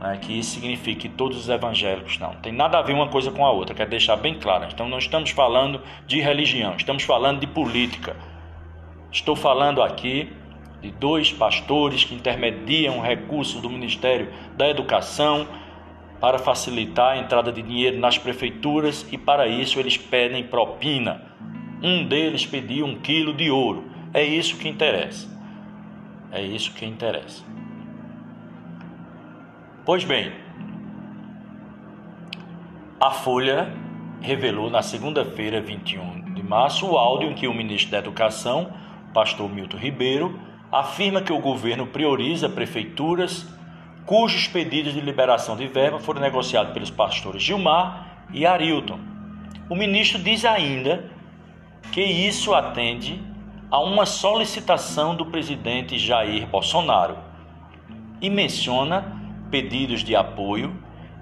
né, 0.04 0.18
que 0.20 0.38
isso 0.38 0.50
significa 0.50 1.00
que 1.00 1.08
todos 1.08 1.38
os 1.38 1.48
evangélicos 1.48 2.18
não. 2.18 2.34
Tem 2.36 2.52
nada 2.52 2.78
a 2.78 2.82
ver 2.82 2.92
uma 2.92 3.08
coisa 3.08 3.30
com 3.30 3.44
a 3.44 3.50
outra, 3.50 3.74
quero 3.74 3.88
deixar 3.88 4.16
bem 4.16 4.34
claro. 4.34 4.66
Então 4.70 4.86
não 4.86 4.98
estamos 4.98 5.30
falando 5.30 5.80
de 6.06 6.20
religião, 6.20 6.74
estamos 6.76 7.04
falando 7.04 7.40
de 7.40 7.46
política. 7.46 8.14
Estou 9.10 9.34
falando 9.34 9.82
aqui 9.82 10.30
de 10.82 10.90
dois 10.90 11.32
pastores 11.32 12.04
que 12.04 12.14
intermediam 12.14 13.00
recursos 13.00 13.62
do 13.62 13.70
Ministério 13.70 14.30
da 14.56 14.68
Educação 14.68 15.48
para 16.20 16.38
facilitar 16.38 17.12
a 17.12 17.18
entrada 17.18 17.50
de 17.50 17.62
dinheiro 17.62 17.98
nas 17.98 18.18
prefeituras 18.18 19.06
e 19.10 19.16
para 19.16 19.46
isso 19.46 19.80
eles 19.80 19.96
pedem 19.96 20.44
propina. 20.44 21.22
Um 21.84 22.08
deles 22.08 22.46
pediu 22.46 22.86
um 22.86 22.98
quilo 22.98 23.34
de 23.34 23.50
ouro. 23.50 23.90
É 24.14 24.24
isso 24.24 24.56
que 24.56 24.66
interessa. 24.66 25.28
É 26.32 26.40
isso 26.40 26.72
que 26.72 26.86
interessa. 26.86 27.44
Pois 29.84 30.02
bem, 30.02 30.32
a 32.98 33.10
Folha 33.10 33.70
revelou 34.22 34.70
na 34.70 34.80
segunda-feira, 34.80 35.60
21 35.60 36.32
de 36.32 36.42
março, 36.42 36.86
o 36.86 36.96
áudio 36.96 37.30
em 37.30 37.34
que 37.34 37.46
o 37.46 37.52
ministro 37.52 37.90
da 37.90 37.98
Educação, 37.98 38.72
pastor 39.12 39.52
Milton 39.52 39.76
Ribeiro, 39.76 40.40
afirma 40.72 41.20
que 41.20 41.34
o 41.34 41.38
governo 41.38 41.86
prioriza 41.86 42.48
prefeituras 42.48 43.46
cujos 44.06 44.48
pedidos 44.48 44.94
de 44.94 45.02
liberação 45.02 45.54
de 45.54 45.66
verba 45.66 45.98
foram 45.98 46.22
negociados 46.22 46.72
pelos 46.72 46.90
pastores 46.90 47.42
Gilmar 47.42 48.26
e 48.32 48.46
Arilton. 48.46 48.98
O 49.68 49.76
ministro 49.76 50.18
diz 50.22 50.46
ainda 50.46 51.12
que 51.92 52.02
isso 52.02 52.54
atende 52.54 53.20
a 53.70 53.80
uma 53.80 54.06
solicitação 54.06 55.14
do 55.14 55.26
presidente 55.26 55.98
Jair 55.98 56.46
Bolsonaro 56.46 57.16
e 58.20 58.28
menciona 58.28 59.20
pedidos 59.50 60.02
de 60.02 60.14
apoio 60.14 60.74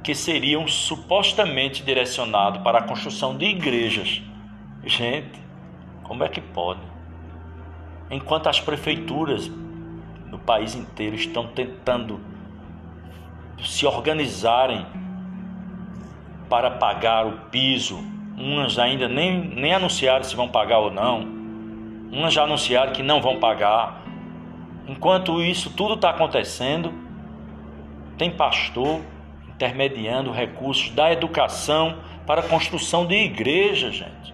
que 0.03 0.14
seriam 0.14 0.66
supostamente 0.66 1.83
direcionados 1.83 2.62
para 2.62 2.79
a 2.79 2.83
construção 2.83 3.37
de 3.37 3.46
igrejas. 3.46 4.20
Gente, 4.85 5.40
como 6.03 6.25
é 6.25 6.29
que 6.29 6.40
pode? 6.40 6.92
enquanto 8.12 8.48
as 8.48 8.61
prefeituras 8.61 9.51
no 10.31 10.38
país 10.38 10.75
inteiro 10.75 11.16
estão 11.16 11.46
tentando 11.46 12.20
se 13.64 13.87
organizarem 13.87 14.87
para 16.48 16.72
pagar 16.72 17.27
o 17.27 17.33
piso, 17.51 18.05
umas 18.37 18.79
ainda 18.79 19.09
nem, 19.09 19.38
nem 19.38 19.75
anunciaram 19.75 20.25
se 20.25 20.35
vão 20.35 20.49
pagar 20.49 20.79
ou 20.79 20.90
não, 20.90 21.21
umas 22.11 22.33
já 22.33 22.45
anunciaram 22.45 22.92
que 22.92 23.03
não 23.03 23.21
vão 23.21 23.38
pagar. 23.38 24.03
Enquanto 24.87 25.40
isso 25.42 25.71
tudo 25.71 25.95
está 25.95 26.11
acontecendo, 26.11 26.92
tem 28.18 28.31
pastor 28.31 29.01
intermediando 29.49 30.31
recursos 30.31 30.90
da 30.90 31.12
educação 31.12 31.99
para 32.27 32.40
a 32.40 32.45
construção 32.45 33.07
de 33.07 33.14
igrejas, 33.14 33.95
gente. 33.95 34.33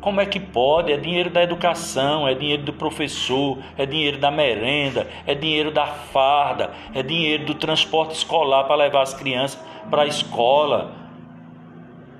Como 0.00 0.20
é 0.20 0.26
que 0.26 0.40
pode? 0.40 0.92
É 0.92 0.96
dinheiro 0.96 1.30
da 1.30 1.42
educação, 1.42 2.26
é 2.26 2.34
dinheiro 2.34 2.64
do 2.64 2.72
professor, 2.72 3.58
é 3.78 3.86
dinheiro 3.86 4.18
da 4.18 4.32
merenda, 4.32 5.08
é 5.26 5.34
dinheiro 5.34 5.70
da 5.70 5.86
farda, 5.86 6.72
é 6.92 7.02
dinheiro 7.02 7.44
do 7.44 7.54
transporte 7.54 8.16
escolar 8.16 8.64
para 8.64 8.74
levar 8.74 9.02
as 9.02 9.14
crianças 9.14 9.62
para 9.88 10.02
a 10.02 10.06
escola, 10.06 10.92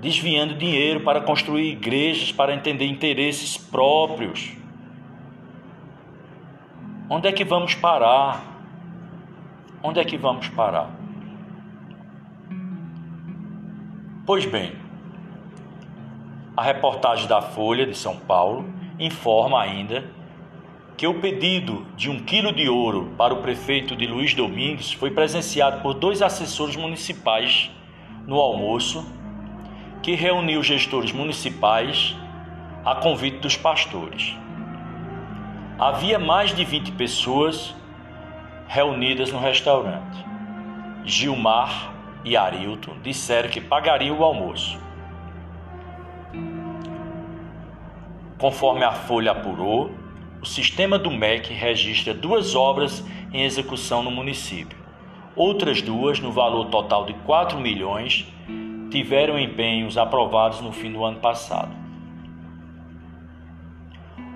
desviando 0.02 0.54
dinheiro 0.54 0.98
para 1.00 1.20
construir 1.20 1.70
igrejas, 1.70 2.32
para 2.32 2.52
entender 2.52 2.86
interesses 2.86 3.56
próprios. 3.56 4.52
Onde 7.08 7.28
é 7.28 7.32
que 7.32 7.44
vamos 7.44 7.76
parar? 7.76 8.44
Onde 9.80 10.00
é 10.00 10.04
que 10.04 10.18
vamos 10.18 10.48
parar? 10.48 10.90
Pois 14.26 14.44
bem, 14.44 14.72
a 16.56 16.64
reportagem 16.64 17.28
da 17.28 17.40
Folha 17.40 17.86
de 17.86 17.96
São 17.96 18.16
Paulo 18.16 18.68
informa 18.98 19.62
ainda 19.62 20.04
que 20.96 21.06
o 21.06 21.20
pedido 21.20 21.86
de 21.96 22.10
um 22.10 22.18
quilo 22.24 22.52
de 22.52 22.68
ouro 22.68 23.12
para 23.16 23.32
o 23.32 23.40
prefeito 23.40 23.94
de 23.94 24.08
Luiz 24.08 24.34
Domingues 24.34 24.92
foi 24.92 25.12
presenciado 25.12 25.80
por 25.80 25.94
dois 25.94 26.20
assessores 26.22 26.74
municipais 26.74 27.70
no 28.26 28.40
almoço 28.40 29.21
que 30.02 30.16
reuniu 30.16 30.62
gestores 30.64 31.12
municipais 31.12 32.16
a 32.84 32.96
convite 32.96 33.38
dos 33.38 33.56
pastores. 33.56 34.36
Havia 35.78 36.18
mais 36.18 36.52
de 36.52 36.64
20 36.64 36.90
pessoas 36.92 37.72
reunidas 38.66 39.30
no 39.30 39.38
restaurante. 39.38 40.24
Gilmar 41.04 41.92
e 42.24 42.36
Arilton 42.36 42.96
disseram 43.00 43.48
que 43.48 43.60
pagariam 43.60 44.18
o 44.18 44.24
almoço. 44.24 44.76
Conforme 48.38 48.82
a 48.82 48.90
Folha 48.90 49.30
apurou, 49.30 49.92
o 50.40 50.46
sistema 50.46 50.98
do 50.98 51.12
MEC 51.12 51.52
registra 51.52 52.12
duas 52.12 52.56
obras 52.56 53.04
em 53.32 53.44
execução 53.44 54.02
no 54.02 54.10
município. 54.10 54.76
Outras 55.36 55.80
duas, 55.80 56.18
no 56.18 56.32
valor 56.32 56.66
total 56.66 57.06
de 57.06 57.14
4 57.14 57.60
milhões, 57.60 58.26
tiveram 58.92 59.38
empenhos 59.38 59.98
aprovados 59.98 60.60
no 60.60 60.70
fim 60.70 60.92
do 60.92 61.04
ano 61.04 61.18
passado. 61.18 61.74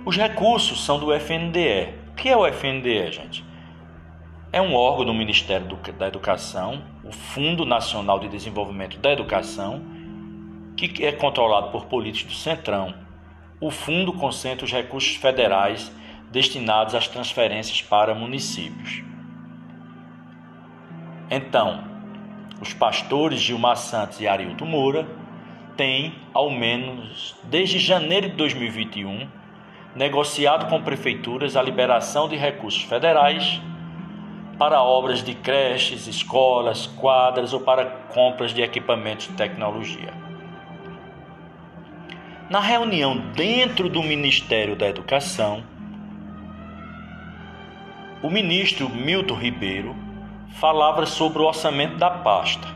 Os 0.04 0.16
recursos 0.16 0.84
são 0.84 0.98
do 0.98 1.12
FNDE. 1.12 1.94
O 2.10 2.14
que 2.14 2.28
é 2.28 2.36
o 2.36 2.46
FNDE, 2.46 3.12
gente? 3.12 3.44
É 4.52 4.60
um 4.60 4.74
órgão 4.74 5.04
do 5.04 5.14
Ministério 5.14 5.66
da 5.98 6.08
Educação, 6.08 6.82
o 7.04 7.12
Fundo 7.12 7.64
Nacional 7.64 8.18
de 8.18 8.28
Desenvolvimento 8.28 8.98
da 8.98 9.12
Educação, 9.12 9.82
que 10.76 11.04
é 11.04 11.12
controlado 11.12 11.70
por 11.70 11.86
políticos 11.86 12.34
do 12.34 12.38
Centrão 12.38 13.06
o 13.60 13.70
fundo 13.70 14.12
concentra 14.12 14.64
os 14.64 14.72
recursos 14.72 15.16
federais 15.16 15.90
destinados 16.30 16.94
às 16.94 17.08
transferências 17.08 17.80
para 17.82 18.14
municípios. 18.14 19.02
Então, 21.30 21.84
os 22.60 22.72
pastores 22.72 23.40
Gilmar 23.40 23.76
Santos 23.76 24.20
e 24.20 24.26
Arilton 24.26 24.64
Moura 24.64 25.06
têm, 25.76 26.14
ao 26.32 26.50
menos 26.50 27.36
desde 27.44 27.78
janeiro 27.78 28.30
de 28.30 28.36
2021, 28.36 29.28
negociado 29.94 30.68
com 30.68 30.82
prefeituras 30.82 31.56
a 31.56 31.62
liberação 31.62 32.28
de 32.28 32.36
recursos 32.36 32.82
federais 32.82 33.60
para 34.58 34.82
obras 34.82 35.22
de 35.22 35.34
creches, 35.34 36.06
escolas, 36.06 36.86
quadras 36.86 37.52
ou 37.52 37.60
para 37.60 37.84
compras 37.84 38.52
de 38.52 38.62
equipamentos 38.62 39.28
de 39.28 39.34
tecnologia. 39.34 40.12
Na 42.48 42.60
reunião 42.60 43.18
dentro 43.34 43.88
do 43.88 44.02
Ministério 44.02 44.76
da 44.76 44.86
Educação, 44.86 45.64
o 48.22 48.30
ministro 48.30 48.88
Milton 48.88 49.34
Ribeiro 49.34 50.05
falava 50.54 51.04
sobre 51.06 51.42
o 51.42 51.46
orçamento 51.46 51.96
da 51.96 52.10
pasta, 52.10 52.66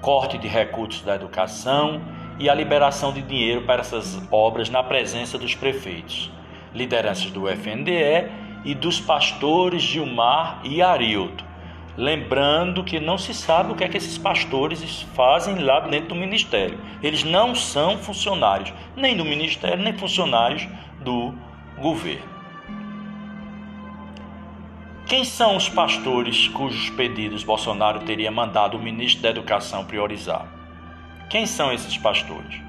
corte 0.00 0.38
de 0.38 0.46
recursos 0.46 1.02
da 1.02 1.14
educação 1.14 2.00
e 2.38 2.48
a 2.48 2.54
liberação 2.54 3.12
de 3.12 3.22
dinheiro 3.22 3.62
para 3.62 3.80
essas 3.80 4.20
obras 4.30 4.70
na 4.70 4.82
presença 4.82 5.36
dos 5.36 5.54
prefeitos, 5.54 6.30
lideranças 6.74 7.30
do 7.30 7.48
FNDE 7.48 8.30
e 8.64 8.74
dos 8.74 9.00
pastores 9.00 9.82
Gilmar 9.82 10.60
e 10.64 10.80
Arilton, 10.80 11.50
Lembrando 11.96 12.84
que 12.84 12.98
não 13.00 13.18
se 13.18 13.34
sabe 13.34 13.72
o 13.72 13.74
que 13.74 13.84
é 13.84 13.88
que 13.88 13.96
esses 13.98 14.16
pastores 14.16 15.02
fazem 15.14 15.58
lá 15.58 15.80
dentro 15.80 16.10
do 16.10 16.14
ministério. 16.14 16.78
Eles 17.02 17.24
não 17.24 17.54
são 17.54 17.98
funcionários 17.98 18.72
nem 18.96 19.14
do 19.14 19.24
ministério, 19.24 19.82
nem 19.82 19.92
funcionários 19.92 20.66
do 21.02 21.34
governo. 21.78 22.39
Quem 25.10 25.24
são 25.24 25.56
os 25.56 25.68
pastores 25.68 26.46
cujos 26.46 26.88
pedidos 26.90 27.42
Bolsonaro 27.42 27.98
teria 27.98 28.30
mandado 28.30 28.76
o 28.76 28.80
ministro 28.80 29.20
da 29.24 29.30
Educação 29.30 29.84
priorizar? 29.84 30.46
Quem 31.28 31.46
são 31.46 31.72
esses 31.72 31.98
pastores? 31.98 32.62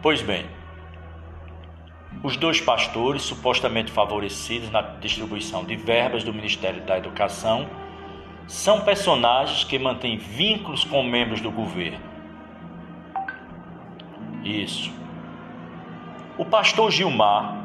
Pois 0.00 0.22
bem, 0.22 0.46
os 2.22 2.36
dois 2.36 2.60
pastores, 2.60 3.22
supostamente 3.22 3.90
favorecidos 3.90 4.70
na 4.70 4.82
distribuição 4.82 5.64
de 5.64 5.74
verbas 5.74 6.22
do 6.22 6.32
Ministério 6.32 6.82
da 6.82 6.96
Educação, 6.96 7.68
são 8.46 8.82
personagens 8.82 9.64
que 9.64 9.80
mantêm 9.80 10.16
vínculos 10.16 10.84
com 10.84 11.02
membros 11.02 11.40
do 11.40 11.50
governo. 11.50 11.98
Isso. 14.44 14.92
O 16.38 16.44
pastor 16.44 16.92
Gilmar, 16.92 17.63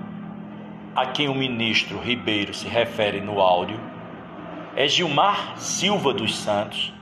a 1.02 1.08
quem 1.08 1.28
o 1.28 1.36
ministro 1.36 2.00
Ribeiro 2.00 2.54
se 2.54 2.68
refere 2.68 3.22
no 3.22 3.40
áudio, 3.40 3.80
é 4.76 4.88
Gilmar 4.88 5.58
Silva 5.58 6.14
dos 6.14 6.36
Santos. 6.36 6.94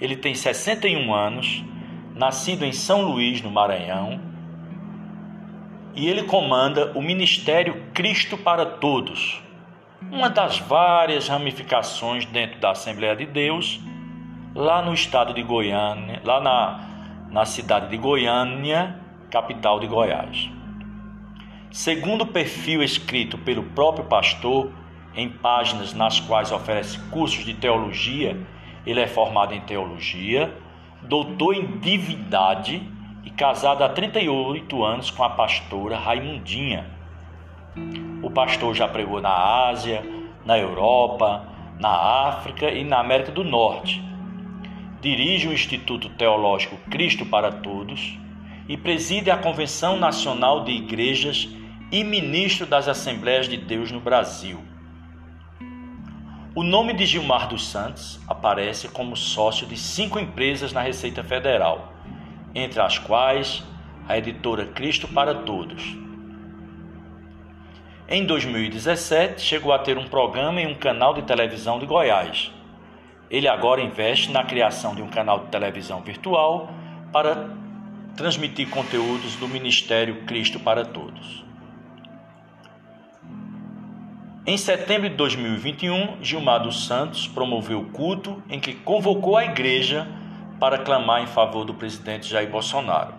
Ele 0.00 0.16
tem 0.16 0.34
61 0.34 1.14
anos, 1.14 1.64
nascido 2.14 2.64
em 2.64 2.72
São 2.72 3.02
Luís, 3.02 3.40
no 3.40 3.50
Maranhão 3.50 4.32
e 5.94 6.08
ele 6.08 6.22
comanda 6.24 6.92
o 6.94 7.02
Ministério 7.02 7.86
Cristo 7.92 8.36
para 8.36 8.64
Todos, 8.64 9.42
uma 10.10 10.28
das 10.28 10.58
várias 10.58 11.28
ramificações 11.28 12.24
dentro 12.26 12.58
da 12.60 12.70
Assembleia 12.70 13.14
de 13.14 13.26
Deus, 13.26 13.80
lá 14.54 14.82
no 14.82 14.92
estado 14.92 15.34
de 15.34 15.42
Goiânia, 15.42 16.20
lá 16.24 16.40
na, 16.40 16.80
na 17.30 17.44
cidade 17.44 17.88
de 17.88 17.96
Goiânia, 17.96 18.98
capital 19.30 19.80
de 19.80 19.86
Goiás. 19.86 20.50
Segundo 21.72 22.24
o 22.24 22.26
perfil 22.26 22.82
escrito 22.82 23.38
pelo 23.38 23.62
próprio 23.62 24.04
pastor, 24.04 24.70
em 25.14 25.30
páginas 25.30 25.94
nas 25.94 26.20
quais 26.20 26.52
oferece 26.52 26.98
cursos 27.08 27.46
de 27.46 27.54
teologia, 27.54 28.36
ele 28.84 29.00
é 29.00 29.06
formado 29.06 29.54
em 29.54 29.60
teologia, 29.62 30.54
doutor 31.00 31.54
em 31.54 31.78
divindade 31.78 32.82
e 33.24 33.30
casado 33.30 33.82
há 33.82 33.88
38 33.88 34.84
anos 34.84 35.10
com 35.10 35.24
a 35.24 35.30
pastora 35.30 35.96
Raimundinha. 35.96 36.90
O 38.22 38.30
pastor 38.30 38.74
já 38.74 38.86
pregou 38.86 39.22
na 39.22 39.32
Ásia, 39.68 40.04
na 40.44 40.58
Europa, 40.58 41.48
na 41.80 41.88
África 42.28 42.70
e 42.70 42.84
na 42.84 42.98
América 42.98 43.32
do 43.32 43.44
Norte. 43.44 44.04
Dirige 45.00 45.48
o 45.48 45.52
Instituto 45.54 46.10
Teológico 46.10 46.76
Cristo 46.90 47.24
para 47.24 47.50
Todos 47.50 48.18
e 48.68 48.76
preside 48.76 49.30
a 49.30 49.38
Convenção 49.38 49.96
Nacional 49.96 50.64
de 50.64 50.72
Igrejas 50.72 51.48
e 51.92 52.02
ministro 52.02 52.64
das 52.64 52.88
Assembleias 52.88 53.46
de 53.46 53.58
Deus 53.58 53.92
no 53.92 54.00
Brasil. 54.00 54.58
O 56.54 56.62
nome 56.62 56.94
de 56.94 57.04
Gilmar 57.04 57.46
dos 57.48 57.68
Santos 57.68 58.18
aparece 58.26 58.88
como 58.88 59.14
sócio 59.14 59.66
de 59.66 59.76
cinco 59.76 60.18
empresas 60.18 60.72
na 60.72 60.80
Receita 60.80 61.22
Federal, 61.22 61.92
entre 62.54 62.80
as 62.80 62.98
quais 62.98 63.62
a 64.08 64.16
editora 64.16 64.64
Cristo 64.64 65.06
para 65.06 65.34
Todos. 65.34 65.94
Em 68.08 68.24
2017, 68.24 69.42
chegou 69.42 69.70
a 69.70 69.78
ter 69.78 69.98
um 69.98 70.08
programa 70.08 70.62
em 70.62 70.66
um 70.66 70.74
canal 70.74 71.12
de 71.12 71.22
televisão 71.22 71.78
de 71.78 71.84
Goiás. 71.84 72.50
Ele 73.30 73.48
agora 73.48 73.82
investe 73.82 74.30
na 74.30 74.44
criação 74.44 74.94
de 74.94 75.02
um 75.02 75.08
canal 75.08 75.40
de 75.40 75.50
televisão 75.50 76.00
virtual 76.00 76.70
para 77.12 77.50
transmitir 78.16 78.70
conteúdos 78.70 79.36
do 79.36 79.46
Ministério 79.46 80.22
Cristo 80.24 80.58
para 80.58 80.86
Todos. 80.86 81.51
Em 84.44 84.56
setembro 84.56 85.08
de 85.08 85.14
2021, 85.14 86.20
Gilmar 86.20 86.60
dos 86.60 86.84
Santos 86.86 87.28
promoveu 87.28 87.78
o 87.78 87.90
culto 87.90 88.42
em 88.48 88.58
que 88.58 88.74
convocou 88.74 89.36
a 89.36 89.44
igreja 89.44 90.04
para 90.58 90.78
clamar 90.78 91.22
em 91.22 91.28
favor 91.28 91.64
do 91.64 91.72
presidente 91.72 92.28
Jair 92.28 92.50
Bolsonaro. 92.50 93.14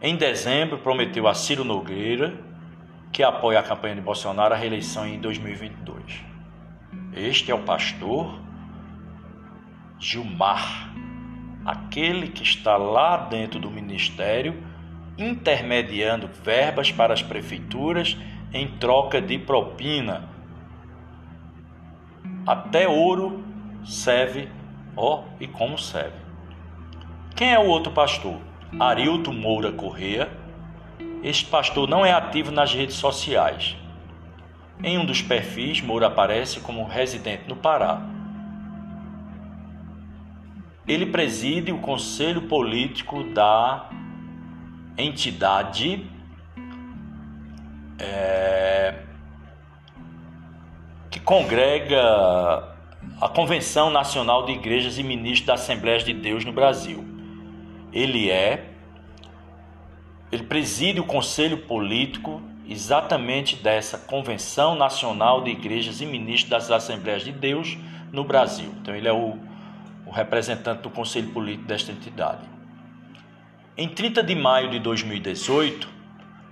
Em 0.00 0.16
dezembro, 0.16 0.78
prometeu 0.78 1.28
a 1.28 1.34
Ciro 1.34 1.64
Nogueira, 1.64 2.32
que 3.12 3.22
apoia 3.22 3.60
a 3.60 3.62
campanha 3.62 3.94
de 3.94 4.00
Bolsonaro, 4.00 4.54
a 4.54 4.56
reeleição 4.56 5.06
em 5.06 5.20
2022. 5.20 6.22
Este 7.12 7.50
é 7.50 7.54
o 7.54 7.64
pastor 7.64 8.40
Gilmar, 10.00 10.94
aquele 11.62 12.28
que 12.28 12.42
está 12.42 12.78
lá 12.78 13.18
dentro 13.18 13.60
do 13.60 13.70
ministério 13.70 14.62
intermediando 15.18 16.26
verbas 16.42 16.90
para 16.90 17.12
as 17.12 17.22
prefeituras 17.22 18.16
em 18.52 18.68
troca 18.78 19.20
de 19.20 19.38
propina. 19.38 20.28
Até 22.46 22.88
ouro 22.88 23.44
serve, 23.84 24.48
ó, 24.96 25.24
e 25.40 25.46
como 25.46 25.78
serve. 25.78 26.16
Quem 27.34 27.52
é 27.52 27.58
o 27.58 27.66
outro 27.66 27.92
pastor? 27.92 28.38
Arilton 28.78 29.32
Moura 29.32 29.72
Correa. 29.72 30.30
Este 31.22 31.46
pastor 31.46 31.88
não 31.88 32.04
é 32.04 32.12
ativo 32.12 32.50
nas 32.50 32.74
redes 32.74 32.96
sociais. 32.96 33.76
Em 34.82 34.98
um 34.98 35.04
dos 35.04 35.22
perfis, 35.22 35.80
Moura 35.80 36.08
aparece 36.08 36.60
como 36.60 36.84
residente 36.84 37.44
no 37.48 37.56
Pará. 37.56 38.02
Ele 40.86 41.06
preside 41.06 41.70
o 41.70 41.78
conselho 41.78 42.42
político 42.42 43.22
da 43.22 43.88
entidade 44.98 46.10
é, 48.02 48.94
que 51.10 51.20
congrega 51.20 52.02
a 53.20 53.28
Convenção 53.28 53.90
Nacional 53.90 54.44
de 54.44 54.52
Igrejas 54.52 54.98
e 54.98 55.02
Ministros 55.04 55.46
da 55.46 55.54
Assembleias 55.54 56.04
de 56.04 56.12
Deus 56.12 56.44
no 56.44 56.52
Brasil. 56.52 57.04
Ele 57.92 58.30
é, 58.30 58.70
ele 60.32 60.42
preside 60.42 60.98
o 60.98 61.04
conselho 61.04 61.58
político 61.58 62.42
exatamente 62.68 63.56
dessa 63.56 63.98
Convenção 63.98 64.74
Nacional 64.74 65.44
de 65.44 65.50
Igrejas 65.50 66.00
e 66.00 66.06
Ministros 66.06 66.50
das 66.50 66.70
Assembleias 66.70 67.22
de 67.22 67.30
Deus 67.30 67.76
no 68.10 68.24
Brasil. 68.24 68.74
Então 68.80 68.94
ele 68.94 69.06
é 69.06 69.12
o, 69.12 69.38
o 70.06 70.10
representante 70.10 70.82
do 70.82 70.90
conselho 70.90 71.28
político 71.28 71.68
desta 71.68 71.92
entidade. 71.92 72.50
Em 73.76 73.88
30 73.88 74.22
de 74.22 74.34
maio 74.34 74.70
de 74.70 74.78
2018, 74.78 76.01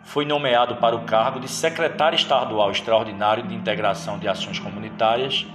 foi 0.02 0.24
nomeado 0.24 0.76
para 0.76 0.96
o 0.96 1.04
cargo 1.04 1.38
de 1.38 1.48
secretário 1.48 2.16
estadual 2.16 2.70
extraordinário 2.70 3.42
de 3.42 3.54
integração 3.54 4.18
de 4.18 4.28
ações 4.28 4.58
comunitárias 4.58 5.46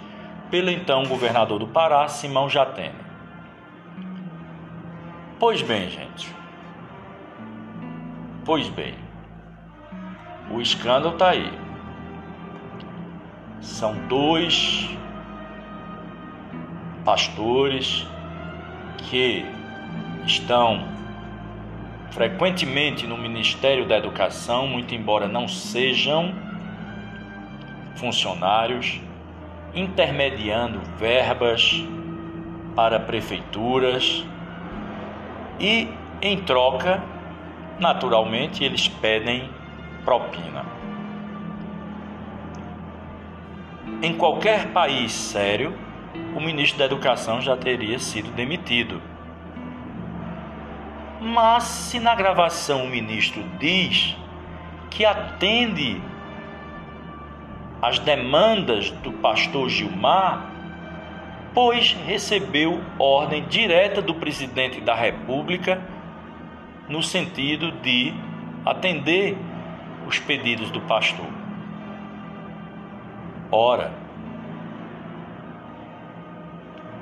pelo 0.50 0.70
então 0.70 1.04
governador 1.06 1.60
do 1.60 1.68
Pará, 1.68 2.08
Simão 2.08 2.50
Jatene. 2.50 2.96
Pois 5.40 5.62
bem, 5.62 5.90
gente. 5.90 6.34
Pois 8.46 8.70
bem. 8.70 8.96
O 10.50 10.62
escândalo 10.62 11.14
está 11.14 11.32
aí. 11.32 11.52
São 13.60 13.96
dois 14.08 14.90
pastores 17.04 18.08
que 18.98 19.46
estão 20.26 20.95
frequentemente 22.16 23.06
no 23.06 23.18
Ministério 23.18 23.86
da 23.86 23.98
Educação, 23.98 24.66
muito 24.66 24.96
embora 24.96 25.28
não 25.28 25.50
sejam 25.50 26.34
funcionários, 27.96 29.02
intermediando 29.74 30.80
verbas 30.98 31.84
para 32.74 33.02
prefeituras 33.02 34.26
e, 35.60 35.90
em 36.22 36.38
troca, 36.38 37.04
naturalmente, 37.78 38.64
eles 38.64 38.88
pedem 38.88 39.50
propina. 40.06 40.66
Em 44.02 44.16
qualquer 44.16 44.68
país 44.68 45.12
sério, 45.12 45.78
o 46.34 46.40
ministro 46.40 46.80
da 46.80 46.86
Educação 46.86 47.42
já 47.42 47.58
teria 47.58 48.00
sido 48.00 48.32
demitido 48.32 49.02
mas 51.26 51.64
se 51.64 52.00
na 52.00 52.14
gravação 52.14 52.86
o 52.86 52.90
ministro 52.90 53.44
diz 53.60 54.16
que 54.92 55.04
atende 55.04 56.00
às 57.82 57.98
demandas 57.98 58.92
do 58.92 59.12
pastor 59.12 59.68
Gilmar, 59.68 60.52
pois 61.54 61.94
recebeu 62.06 62.80
ordem 63.00 63.44
direta 63.48 64.02
do 64.02 64.14
presidente 64.14 64.80
da 64.80 64.94
República 64.94 65.82
no 66.88 67.02
sentido 67.02 67.72
de 67.72 68.14
atender 68.64 69.36
os 70.08 70.20
pedidos 70.20 70.70
do 70.70 70.82
pastor. 70.82 71.28
Ora, 73.52 73.92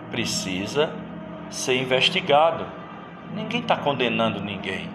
precisa 0.10 0.94
ser 1.50 1.82
investigado 1.82 2.83
Ninguém 3.36 3.62
está 3.62 3.76
condenando 3.76 4.40
ninguém, 4.40 4.88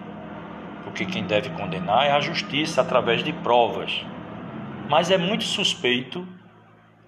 porque 0.85 1.05
quem 1.05 1.25
deve 1.25 1.49
condenar 1.49 2.05
é 2.05 2.11
a 2.11 2.21
justiça 2.21 2.79
através 2.79 3.21
de 3.21 3.33
provas. 3.33 4.05
Mas 4.89 5.11
é 5.11 5.17
muito 5.17 5.43
suspeito 5.43 6.25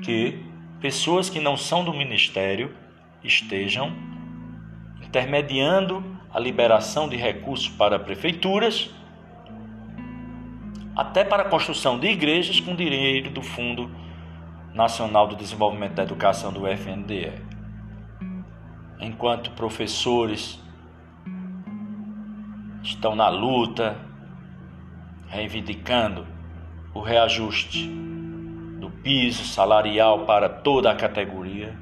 que 0.02 0.44
pessoas 0.82 1.30
que 1.30 1.40
não 1.40 1.56
são 1.56 1.86
do 1.86 1.94
ministério 1.94 2.76
estejam 3.24 3.94
intermediando 5.02 6.04
a 6.34 6.40
liberação 6.40 7.08
de 7.08 7.16
recursos 7.16 7.70
para 7.70 7.98
prefeituras, 7.98 8.90
até 10.96 11.24
para 11.24 11.44
a 11.44 11.50
construção 11.50 11.98
de 11.98 12.08
igrejas 12.08 12.60
com 12.60 12.76
dinheiro 12.76 13.30
do 13.30 13.42
Fundo 13.42 13.90
Nacional 14.74 15.28
do 15.28 15.36
Desenvolvimento 15.36 15.94
da 15.94 16.04
Educação 16.04 16.52
do 16.52 16.68
FNDE. 16.68 17.32
Enquanto 19.00 19.52
professores 19.52 20.61
estão 22.84 23.16
na 23.16 23.30
luta, 23.30 23.98
reivindicando 25.28 26.26
o 26.94 27.00
reajuste 27.00 27.88
do 28.80 28.90
piso 28.90 29.46
salarial 29.46 30.26
para 30.26 30.50
toda 30.50 30.92
a 30.92 30.96
categoria. 30.96 31.78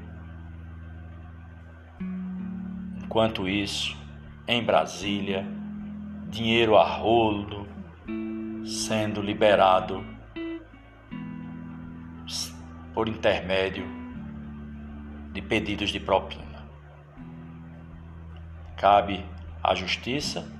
Enquanto 3.02 3.48
isso, 3.48 3.96
em 4.46 4.62
Brasília, 4.62 5.46
dinheiro 6.28 6.76
a 6.76 6.84
rolo 6.84 7.66
sendo 8.64 9.20
liberado 9.20 10.04
por 12.94 13.08
intermédio 13.08 13.84
de 15.32 15.40
pedidos 15.40 15.90
de 15.90 15.98
propina. 15.98 16.44
Cabe 18.76 19.24
à 19.62 19.74
justiça 19.74 20.59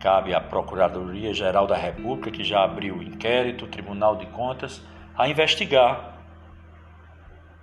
cabe 0.00 0.34
à 0.34 0.40
Procuradoria-Geral 0.40 1.66
da 1.66 1.76
República, 1.76 2.30
que 2.30 2.42
já 2.42 2.64
abriu 2.64 2.96
o 2.96 3.02
inquérito, 3.02 3.66
o 3.66 3.68
Tribunal 3.68 4.16
de 4.16 4.26
Contas, 4.26 4.82
a 5.16 5.28
investigar. 5.28 6.18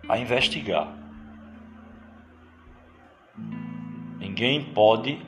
A 0.08 0.18
investigar. 0.20 0.88
Ninguém 4.20 4.64
pode 4.64 5.20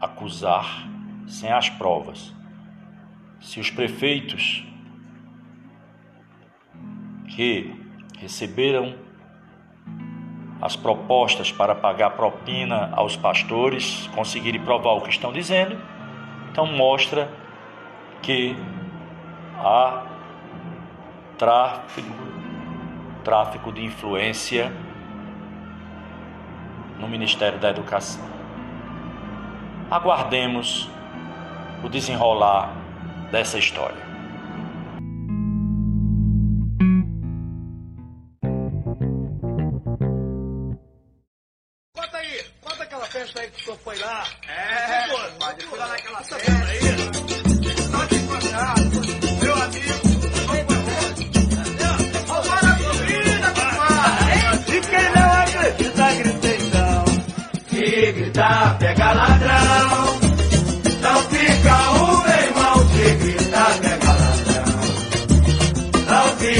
acusar 0.00 0.88
sem 1.28 1.52
as 1.52 1.68
provas. 1.68 2.32
Se 3.40 3.60
os 3.60 3.70
prefeitos 3.70 4.66
que 7.28 7.74
receberam 8.18 8.96
as 10.62 10.76
propostas 10.76 11.52
para 11.52 11.74
pagar 11.74 12.10
propina 12.10 12.90
aos 12.94 13.16
pastores 13.16 14.08
conseguirem 14.14 14.62
provar 14.62 14.92
o 14.92 15.02
que 15.02 15.10
estão 15.10 15.30
dizendo, 15.30 15.78
então 16.54 16.66
mostra 16.66 17.28
que 18.22 18.56
há 19.58 20.06
tráfico, 21.36 22.08
tráfico 23.24 23.72
de 23.72 23.84
influência 23.84 24.72
no 27.00 27.08
Ministério 27.08 27.58
da 27.58 27.70
Educação. 27.70 28.22
Aguardemos 29.90 30.88
o 31.82 31.88
desenrolar 31.88 32.72
dessa 33.32 33.58
história. 33.58 34.04
Conta 41.96 42.16
aí, 42.16 42.44
conta 42.60 42.84
aquela 42.84 43.06
festa 43.06 43.40
aí 43.40 43.50
que 43.50 43.60
o 43.60 43.64
senhor 43.64 43.78
foi 43.78 43.98
lá. 43.98 44.24
É, 44.48 44.63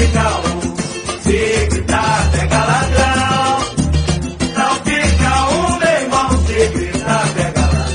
Um. 0.05 0.75
Se 1.23 1.65
gritar, 1.69 2.29
pega 2.31 2.59
ladrão. 2.65 3.59
Fica 4.83 5.49
um, 5.49 5.79
meu 5.79 5.95
irmão. 6.01 6.29
Se 6.45 6.67
gritar, 6.67 7.25
pega 7.33 7.61
ladrão. 7.61 7.85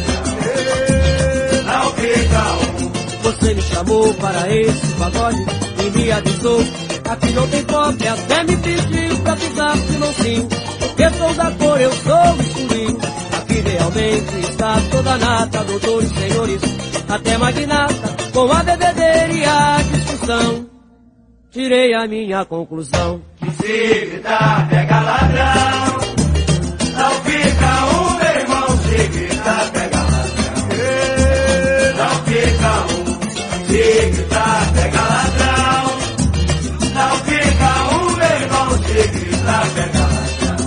Um. 2.79 2.91
Você 3.23 3.55
me 3.55 3.63
chamou 3.63 4.15
para 4.15 4.49
esse 4.55 4.87
pagode 4.99 5.45
e 5.79 5.91
me 5.99 6.11
avisou. 6.13 6.61
Aqui 7.09 7.31
não 7.33 7.49
tem 7.49 7.65
pobre, 7.65 8.09
até 8.09 8.45
me 8.45 8.57
pediu 8.57 9.17
pra 9.19 9.37
pisar 9.37 9.77
se 9.77 9.93
não 9.99 10.13
sim. 10.15 10.49
Porque 10.79 11.11
sou 11.19 11.35
da 11.35 11.51
cor, 11.53 11.81
eu 11.81 11.93
sou 11.93 12.37
escurinho. 12.41 12.99
Aqui 13.37 13.61
realmente 13.61 14.39
está 14.49 14.81
toda 14.91 15.19
nata, 15.19 15.65
doutores, 15.65 16.11
senhores, 16.11 16.61
até 17.09 17.37
magnata, 17.39 18.17
com 18.33 18.53
a 18.53 18.63
bebedeira 18.63 19.33
e 19.33 19.45
a 19.45 19.79
discussão. 19.93 20.70
Tirei 21.53 21.93
a 21.95 22.07
minha 22.07 22.45
conclusão. 22.45 23.21
Se 23.61 24.07
gritar, 24.07 24.69
pega 24.71 25.01
ladrão. 25.01 25.99
Não 26.97 27.11
fica 27.25 27.71
um, 27.91 28.19
meu 28.19 28.35
irmão. 28.41 28.69
Se 28.79 29.09
gritar, 29.09 29.73
pega 29.73 29.97
ladrão. 29.99 30.69
Não 31.99 32.15
fica 32.25 32.71
um. 32.87 33.05
Se 33.67 34.11
gritar, 34.11 34.73
pega 34.75 35.03
ladrão. 35.03 35.85
Não 36.95 37.17
fica 37.27 37.71
um, 37.97 38.17
meu 38.17 38.35
irmão. 38.43 38.69
Se 38.85 39.09
gritar, 39.09 39.67
pega 39.75 40.03
ladrão. 40.07 40.59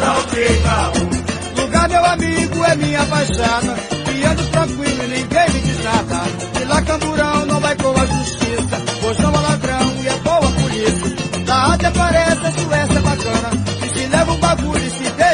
Não 0.00 0.16
fica 0.32 0.74
um. 0.98 1.60
Lugar, 1.60 1.88
meu 1.90 2.04
amigo, 2.06 2.64
é 2.64 2.76
minha 2.76 3.04
baixada. 3.04 3.76
E 4.14 4.24
ando 4.24 4.46
tranquilo 4.46 5.02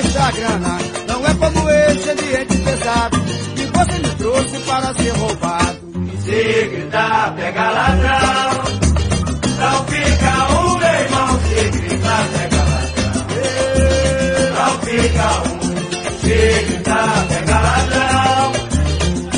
e 0.09 0.33
grana. 0.33 0.79
Não 1.07 1.27
é 1.27 1.35
como 1.35 1.71
esse 1.71 2.11
ambiente 2.11 2.57
pesado. 2.59 3.21
Que 3.55 3.67
você 3.67 3.99
me 3.99 4.15
trouxe 4.17 4.59
para 4.61 4.95
ser 4.95 5.11
roubado. 5.11 5.79
Se 6.25 6.69
gritar, 6.69 7.35
pega 7.37 7.71
ladrão. 7.71 8.79
Não 9.59 9.85
fica 9.87 10.33
um, 10.55 10.79
meu 10.79 10.89
irmão. 10.89 11.41
Se 11.41 11.71
gritar, 11.71 12.25
pega 12.33 12.63
ladrão. 12.69 13.49
Não 14.55 14.73
fica 14.81 15.27
um. 15.43 15.59
Se 16.21 16.39
gritar, 16.65 17.27
pega 17.29 17.61
ladrão. 17.61 18.53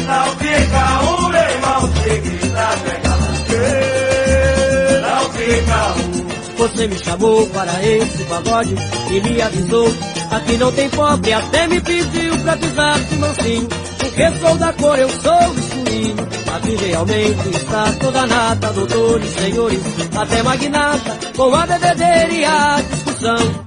Não 0.06 0.26
fica 0.36 0.82
um, 1.02 1.28
meu 1.28 1.42
irmão. 1.42 1.80
Se 2.02 2.18
gritar, 2.18 2.78
pega 2.84 3.10
ladrão. 3.10 3.90
Não 5.02 5.22
fica 5.32 5.78
um. 5.96 6.10
Você 6.58 6.86
me 6.88 6.98
chamou 6.98 7.46
para 7.46 7.82
esse 7.86 8.24
pagode 8.24 8.74
e 9.10 9.20
me 9.20 9.42
avisou. 9.42 9.88
Aqui 10.30 10.56
não 10.56 10.72
tem 10.72 10.88
pobre, 10.90 11.32
até 11.32 11.66
me 11.66 11.80
pediu 11.80 12.38
pra 12.38 12.56
pisar 12.56 13.00
de 13.00 13.16
mansinho. 13.16 13.68
Porque 13.98 14.30
sou 14.38 14.56
da 14.56 14.72
cor, 14.72 14.98
eu 14.98 15.08
sou 15.08 15.54
escurinho. 15.54 16.16
Aqui 16.54 16.76
realmente 16.76 17.48
está 17.48 17.92
toda 18.00 18.26
nata, 18.26 18.72
doutores, 18.72 19.30
senhores, 19.30 19.80
até 20.16 20.42
magnata, 20.42 21.18
com 21.36 21.54
a 21.54 21.66
bebedeira 21.66 22.32
e 22.32 22.44
a 22.44 22.80
discussão. 22.80 23.66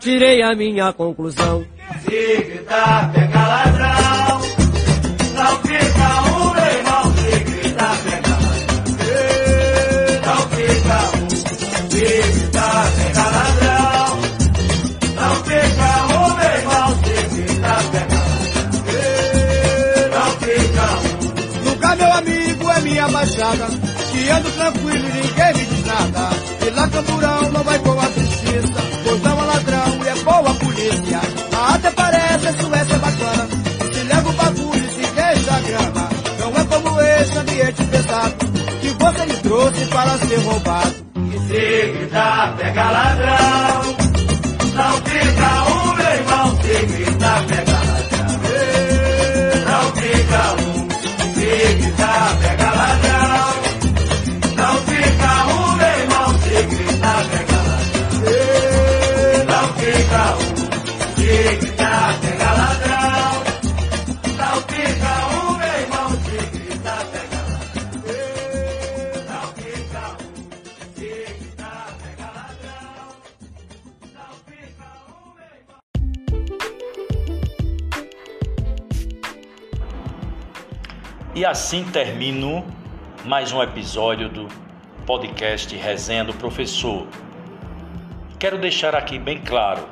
Tirei 0.00 0.42
a 0.42 0.54
minha 0.54 0.92
conclusão. 0.92 1.64
Se 2.02 2.42
gritar, 2.42 3.12
pega 3.12 3.48
ladrão. 3.48 4.13
Minha 23.04 23.08
baixada. 23.08 23.66
Que 24.12 24.30
ando 24.30 24.50
tranquilo 24.52 25.08
e 25.08 25.12
ninguém 25.12 25.54
me 25.54 25.66
diz 25.66 25.86
nada. 25.86 26.30
E 26.66 26.70
lá 26.70 26.88
camburão 26.88 27.52
não 27.52 27.62
vai 27.62 27.78
com 27.78 28.00
a 28.00 28.04
justiça. 28.04 28.84
Pois 29.04 29.22
não 29.22 29.42
é 29.42 29.46
ladrão 29.46 30.04
e 30.04 30.08
é 30.08 30.14
boa 30.22 30.50
a 30.50 30.54
polícia. 30.54 31.20
Até 31.74 31.90
parece 31.90 32.48
a 32.48 32.52
Suécia 32.52 32.98
bacana. 32.98 33.48
Se 33.92 34.02
leva 34.04 34.28
o 34.28 34.32
bagulho 34.32 34.84
e 34.84 34.90
se 34.90 35.06
deixa 35.12 35.54
a 35.54 35.60
grana. 35.60 36.08
Não 36.40 36.56
é 36.56 36.64
como 36.64 37.00
esse 37.00 37.38
ambiente 37.38 37.84
pesado. 37.84 38.46
Que 38.80 38.88
você 38.88 39.26
me 39.26 39.34
trouxe 39.34 39.84
para 39.86 40.18
ser 40.18 40.38
roubado. 40.40 40.94
Se 41.48 41.92
gritar, 41.92 42.56
pega 42.56 42.90
ladrão. 42.90 43.73
Assim 81.64 81.82
termino 81.82 82.62
mais 83.24 83.50
um 83.50 83.62
episódio 83.62 84.28
do 84.28 84.46
podcast 85.06 85.74
Resenha 85.74 86.22
do 86.22 86.34
Professor. 86.34 87.06
Quero 88.38 88.58
deixar 88.58 88.94
aqui 88.94 89.18
bem 89.18 89.40
claro 89.40 89.88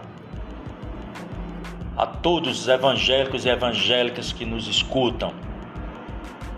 a 1.96 2.04
todos 2.04 2.60
os 2.60 2.68
evangélicos 2.68 3.46
e 3.46 3.48
evangélicas 3.48 4.34
que 4.34 4.44
nos 4.44 4.68
escutam: 4.68 5.32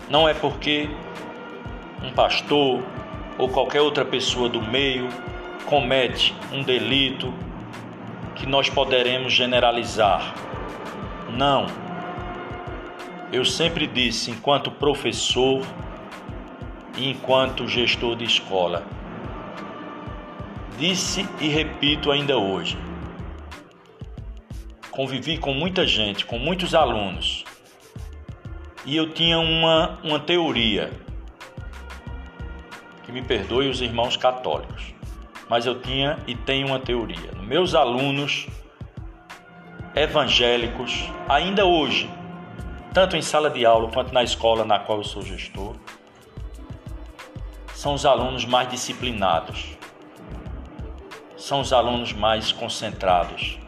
não 0.09 0.27
é 0.27 0.33
porque 0.33 0.89
um 2.03 2.11
pastor 2.11 2.83
ou 3.37 3.47
qualquer 3.47 3.79
outra 3.79 4.03
pessoa 4.03 4.49
do 4.49 4.61
meio 4.61 5.07
comete 5.65 6.35
um 6.51 6.61
delito 6.61 7.33
que 8.35 8.45
nós 8.45 8.69
poderemos 8.69 9.31
generalizar. 9.31 10.35
Não. 11.29 11.84
Eu 13.35 13.43
sempre 13.43 13.85
disse, 13.85 14.31
enquanto 14.31 14.71
professor 14.71 15.61
e 16.97 17.09
enquanto 17.09 17.67
gestor 17.67 18.15
de 18.15 18.23
escola, 18.23 18.83
disse 20.77 21.27
e 21.41 21.49
repito 21.49 22.11
ainda 22.11 22.37
hoje. 22.37 22.77
Convivi 24.89 25.37
com 25.37 25.53
muita 25.53 25.85
gente, 25.85 26.25
com 26.25 26.39
muitos 26.39 26.73
alunos, 26.73 27.43
e 28.85 28.95
eu 28.95 29.09
tinha 29.09 29.37
uma, 29.37 29.99
uma 30.01 30.19
teoria, 30.19 30.91
que 33.03 33.11
me 33.11 33.21
perdoe 33.21 33.67
os 33.67 33.81
irmãos 33.81 34.15
católicos, 34.15 34.93
mas 35.49 35.65
eu 35.65 35.81
tinha 35.81 36.17
e 36.25 36.35
tenho 36.35 36.67
uma 36.67 36.79
teoria. 36.79 37.33
Meus 37.43 37.75
alunos 37.75 38.47
evangélicos, 39.93 41.11
ainda 41.27 41.65
hoje, 41.65 42.09
tanto 42.95 43.17
em 43.17 43.21
sala 43.21 43.49
de 43.49 43.65
aula 43.65 43.91
quanto 43.91 44.13
na 44.13 44.23
escola 44.23 44.63
na 44.63 44.79
qual 44.79 44.99
eu 44.99 45.03
sou 45.03 45.21
gestor, 45.21 45.75
são 47.73 47.93
os 47.93 48.05
alunos 48.05 48.45
mais 48.45 48.69
disciplinados, 48.69 49.75
são 51.35 51.59
os 51.59 51.73
alunos 51.73 52.13
mais 52.13 52.53
concentrados, 52.53 53.59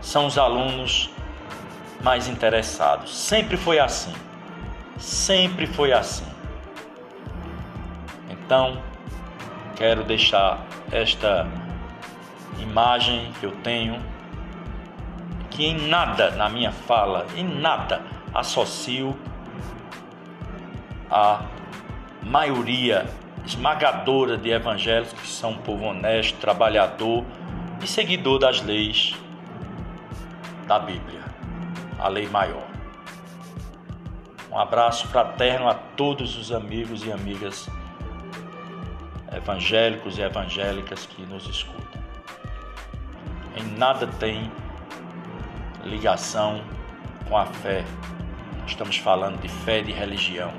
são 0.00 0.24
os 0.24 0.38
alunos 0.38 1.10
mais 2.00 2.28
interessados. 2.28 3.14
Sempre 3.14 3.58
foi 3.58 3.78
assim. 3.78 4.14
Sempre 4.96 5.66
foi 5.66 5.92
assim. 5.92 6.24
Então, 8.30 8.82
quero 9.76 10.02
deixar 10.02 10.64
esta 10.90 11.46
imagem 12.58 13.30
que 13.38 13.44
eu 13.44 13.52
tenho 13.56 14.02
que 15.58 15.66
em 15.66 15.88
nada 15.88 16.30
na 16.30 16.48
minha 16.48 16.70
fala, 16.70 17.26
em 17.36 17.42
nada 17.42 18.00
associo 18.32 19.18
a 21.10 21.46
maioria 22.22 23.04
esmagadora 23.44 24.36
de 24.38 24.50
evangélicos 24.50 25.14
que 25.14 25.26
são 25.26 25.50
um 25.50 25.58
povo 25.58 25.86
honesto, 25.86 26.38
trabalhador 26.38 27.24
e 27.82 27.88
seguidor 27.88 28.38
das 28.38 28.62
leis 28.62 29.16
da 30.68 30.78
Bíblia, 30.78 31.24
a 31.98 32.06
lei 32.06 32.28
maior. 32.28 32.68
Um 34.52 34.58
abraço 34.60 35.08
fraterno 35.08 35.68
a 35.68 35.74
todos 35.74 36.36
os 36.36 36.52
amigos 36.52 37.04
e 37.04 37.10
amigas 37.10 37.68
evangélicos 39.32 40.18
e 40.18 40.22
evangélicas 40.22 41.04
que 41.04 41.22
nos 41.22 41.48
escutam. 41.48 42.00
Em 43.56 43.64
nada 43.76 44.06
tem 44.06 44.48
ligação 45.88 46.62
com 47.28 47.36
a 47.36 47.46
fé. 47.46 47.84
Estamos 48.66 48.96
falando 48.96 49.40
de 49.40 49.48
fé 49.48 49.80
de 49.80 49.92
religião. 49.92 50.52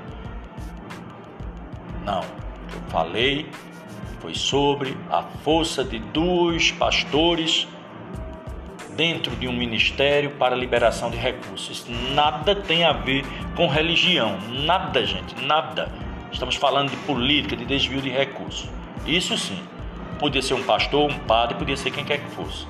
Não, 2.04 2.22
eu 2.22 2.80
falei 2.88 3.48
foi 4.20 4.34
sobre 4.34 4.96
a 5.10 5.22
força 5.22 5.82
de 5.82 5.98
dois 5.98 6.70
pastores 6.70 7.66
dentro 8.94 9.34
de 9.36 9.48
um 9.48 9.52
ministério 9.52 10.32
para 10.32 10.54
liberação 10.54 11.10
de 11.10 11.16
recursos. 11.16 11.86
Nada 12.14 12.54
tem 12.54 12.84
a 12.84 12.92
ver 12.92 13.24
com 13.56 13.66
religião, 13.66 14.38
nada, 14.66 15.04
gente, 15.06 15.34
nada. 15.42 15.90
Estamos 16.30 16.54
falando 16.54 16.90
de 16.90 16.96
política, 16.98 17.56
de 17.56 17.64
desvio 17.64 18.02
de 18.02 18.10
recursos. 18.10 18.68
Isso 19.06 19.36
sim. 19.38 19.58
Podia 20.18 20.42
ser 20.42 20.54
um 20.54 20.62
pastor, 20.62 21.10
um 21.10 21.18
padre, 21.20 21.56
podia 21.56 21.76
ser 21.76 21.90
quem 21.90 22.04
quer 22.04 22.18
que 22.18 22.30
fosse. 22.30 22.66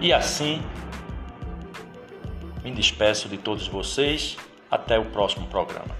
E 0.00 0.12
assim, 0.12 0.62
me 2.62 2.70
despeço 2.70 3.28
de 3.28 3.38
todos 3.38 3.66
vocês. 3.66 4.36
Até 4.70 4.98
o 4.98 5.04
próximo 5.04 5.46
programa. 5.46 5.94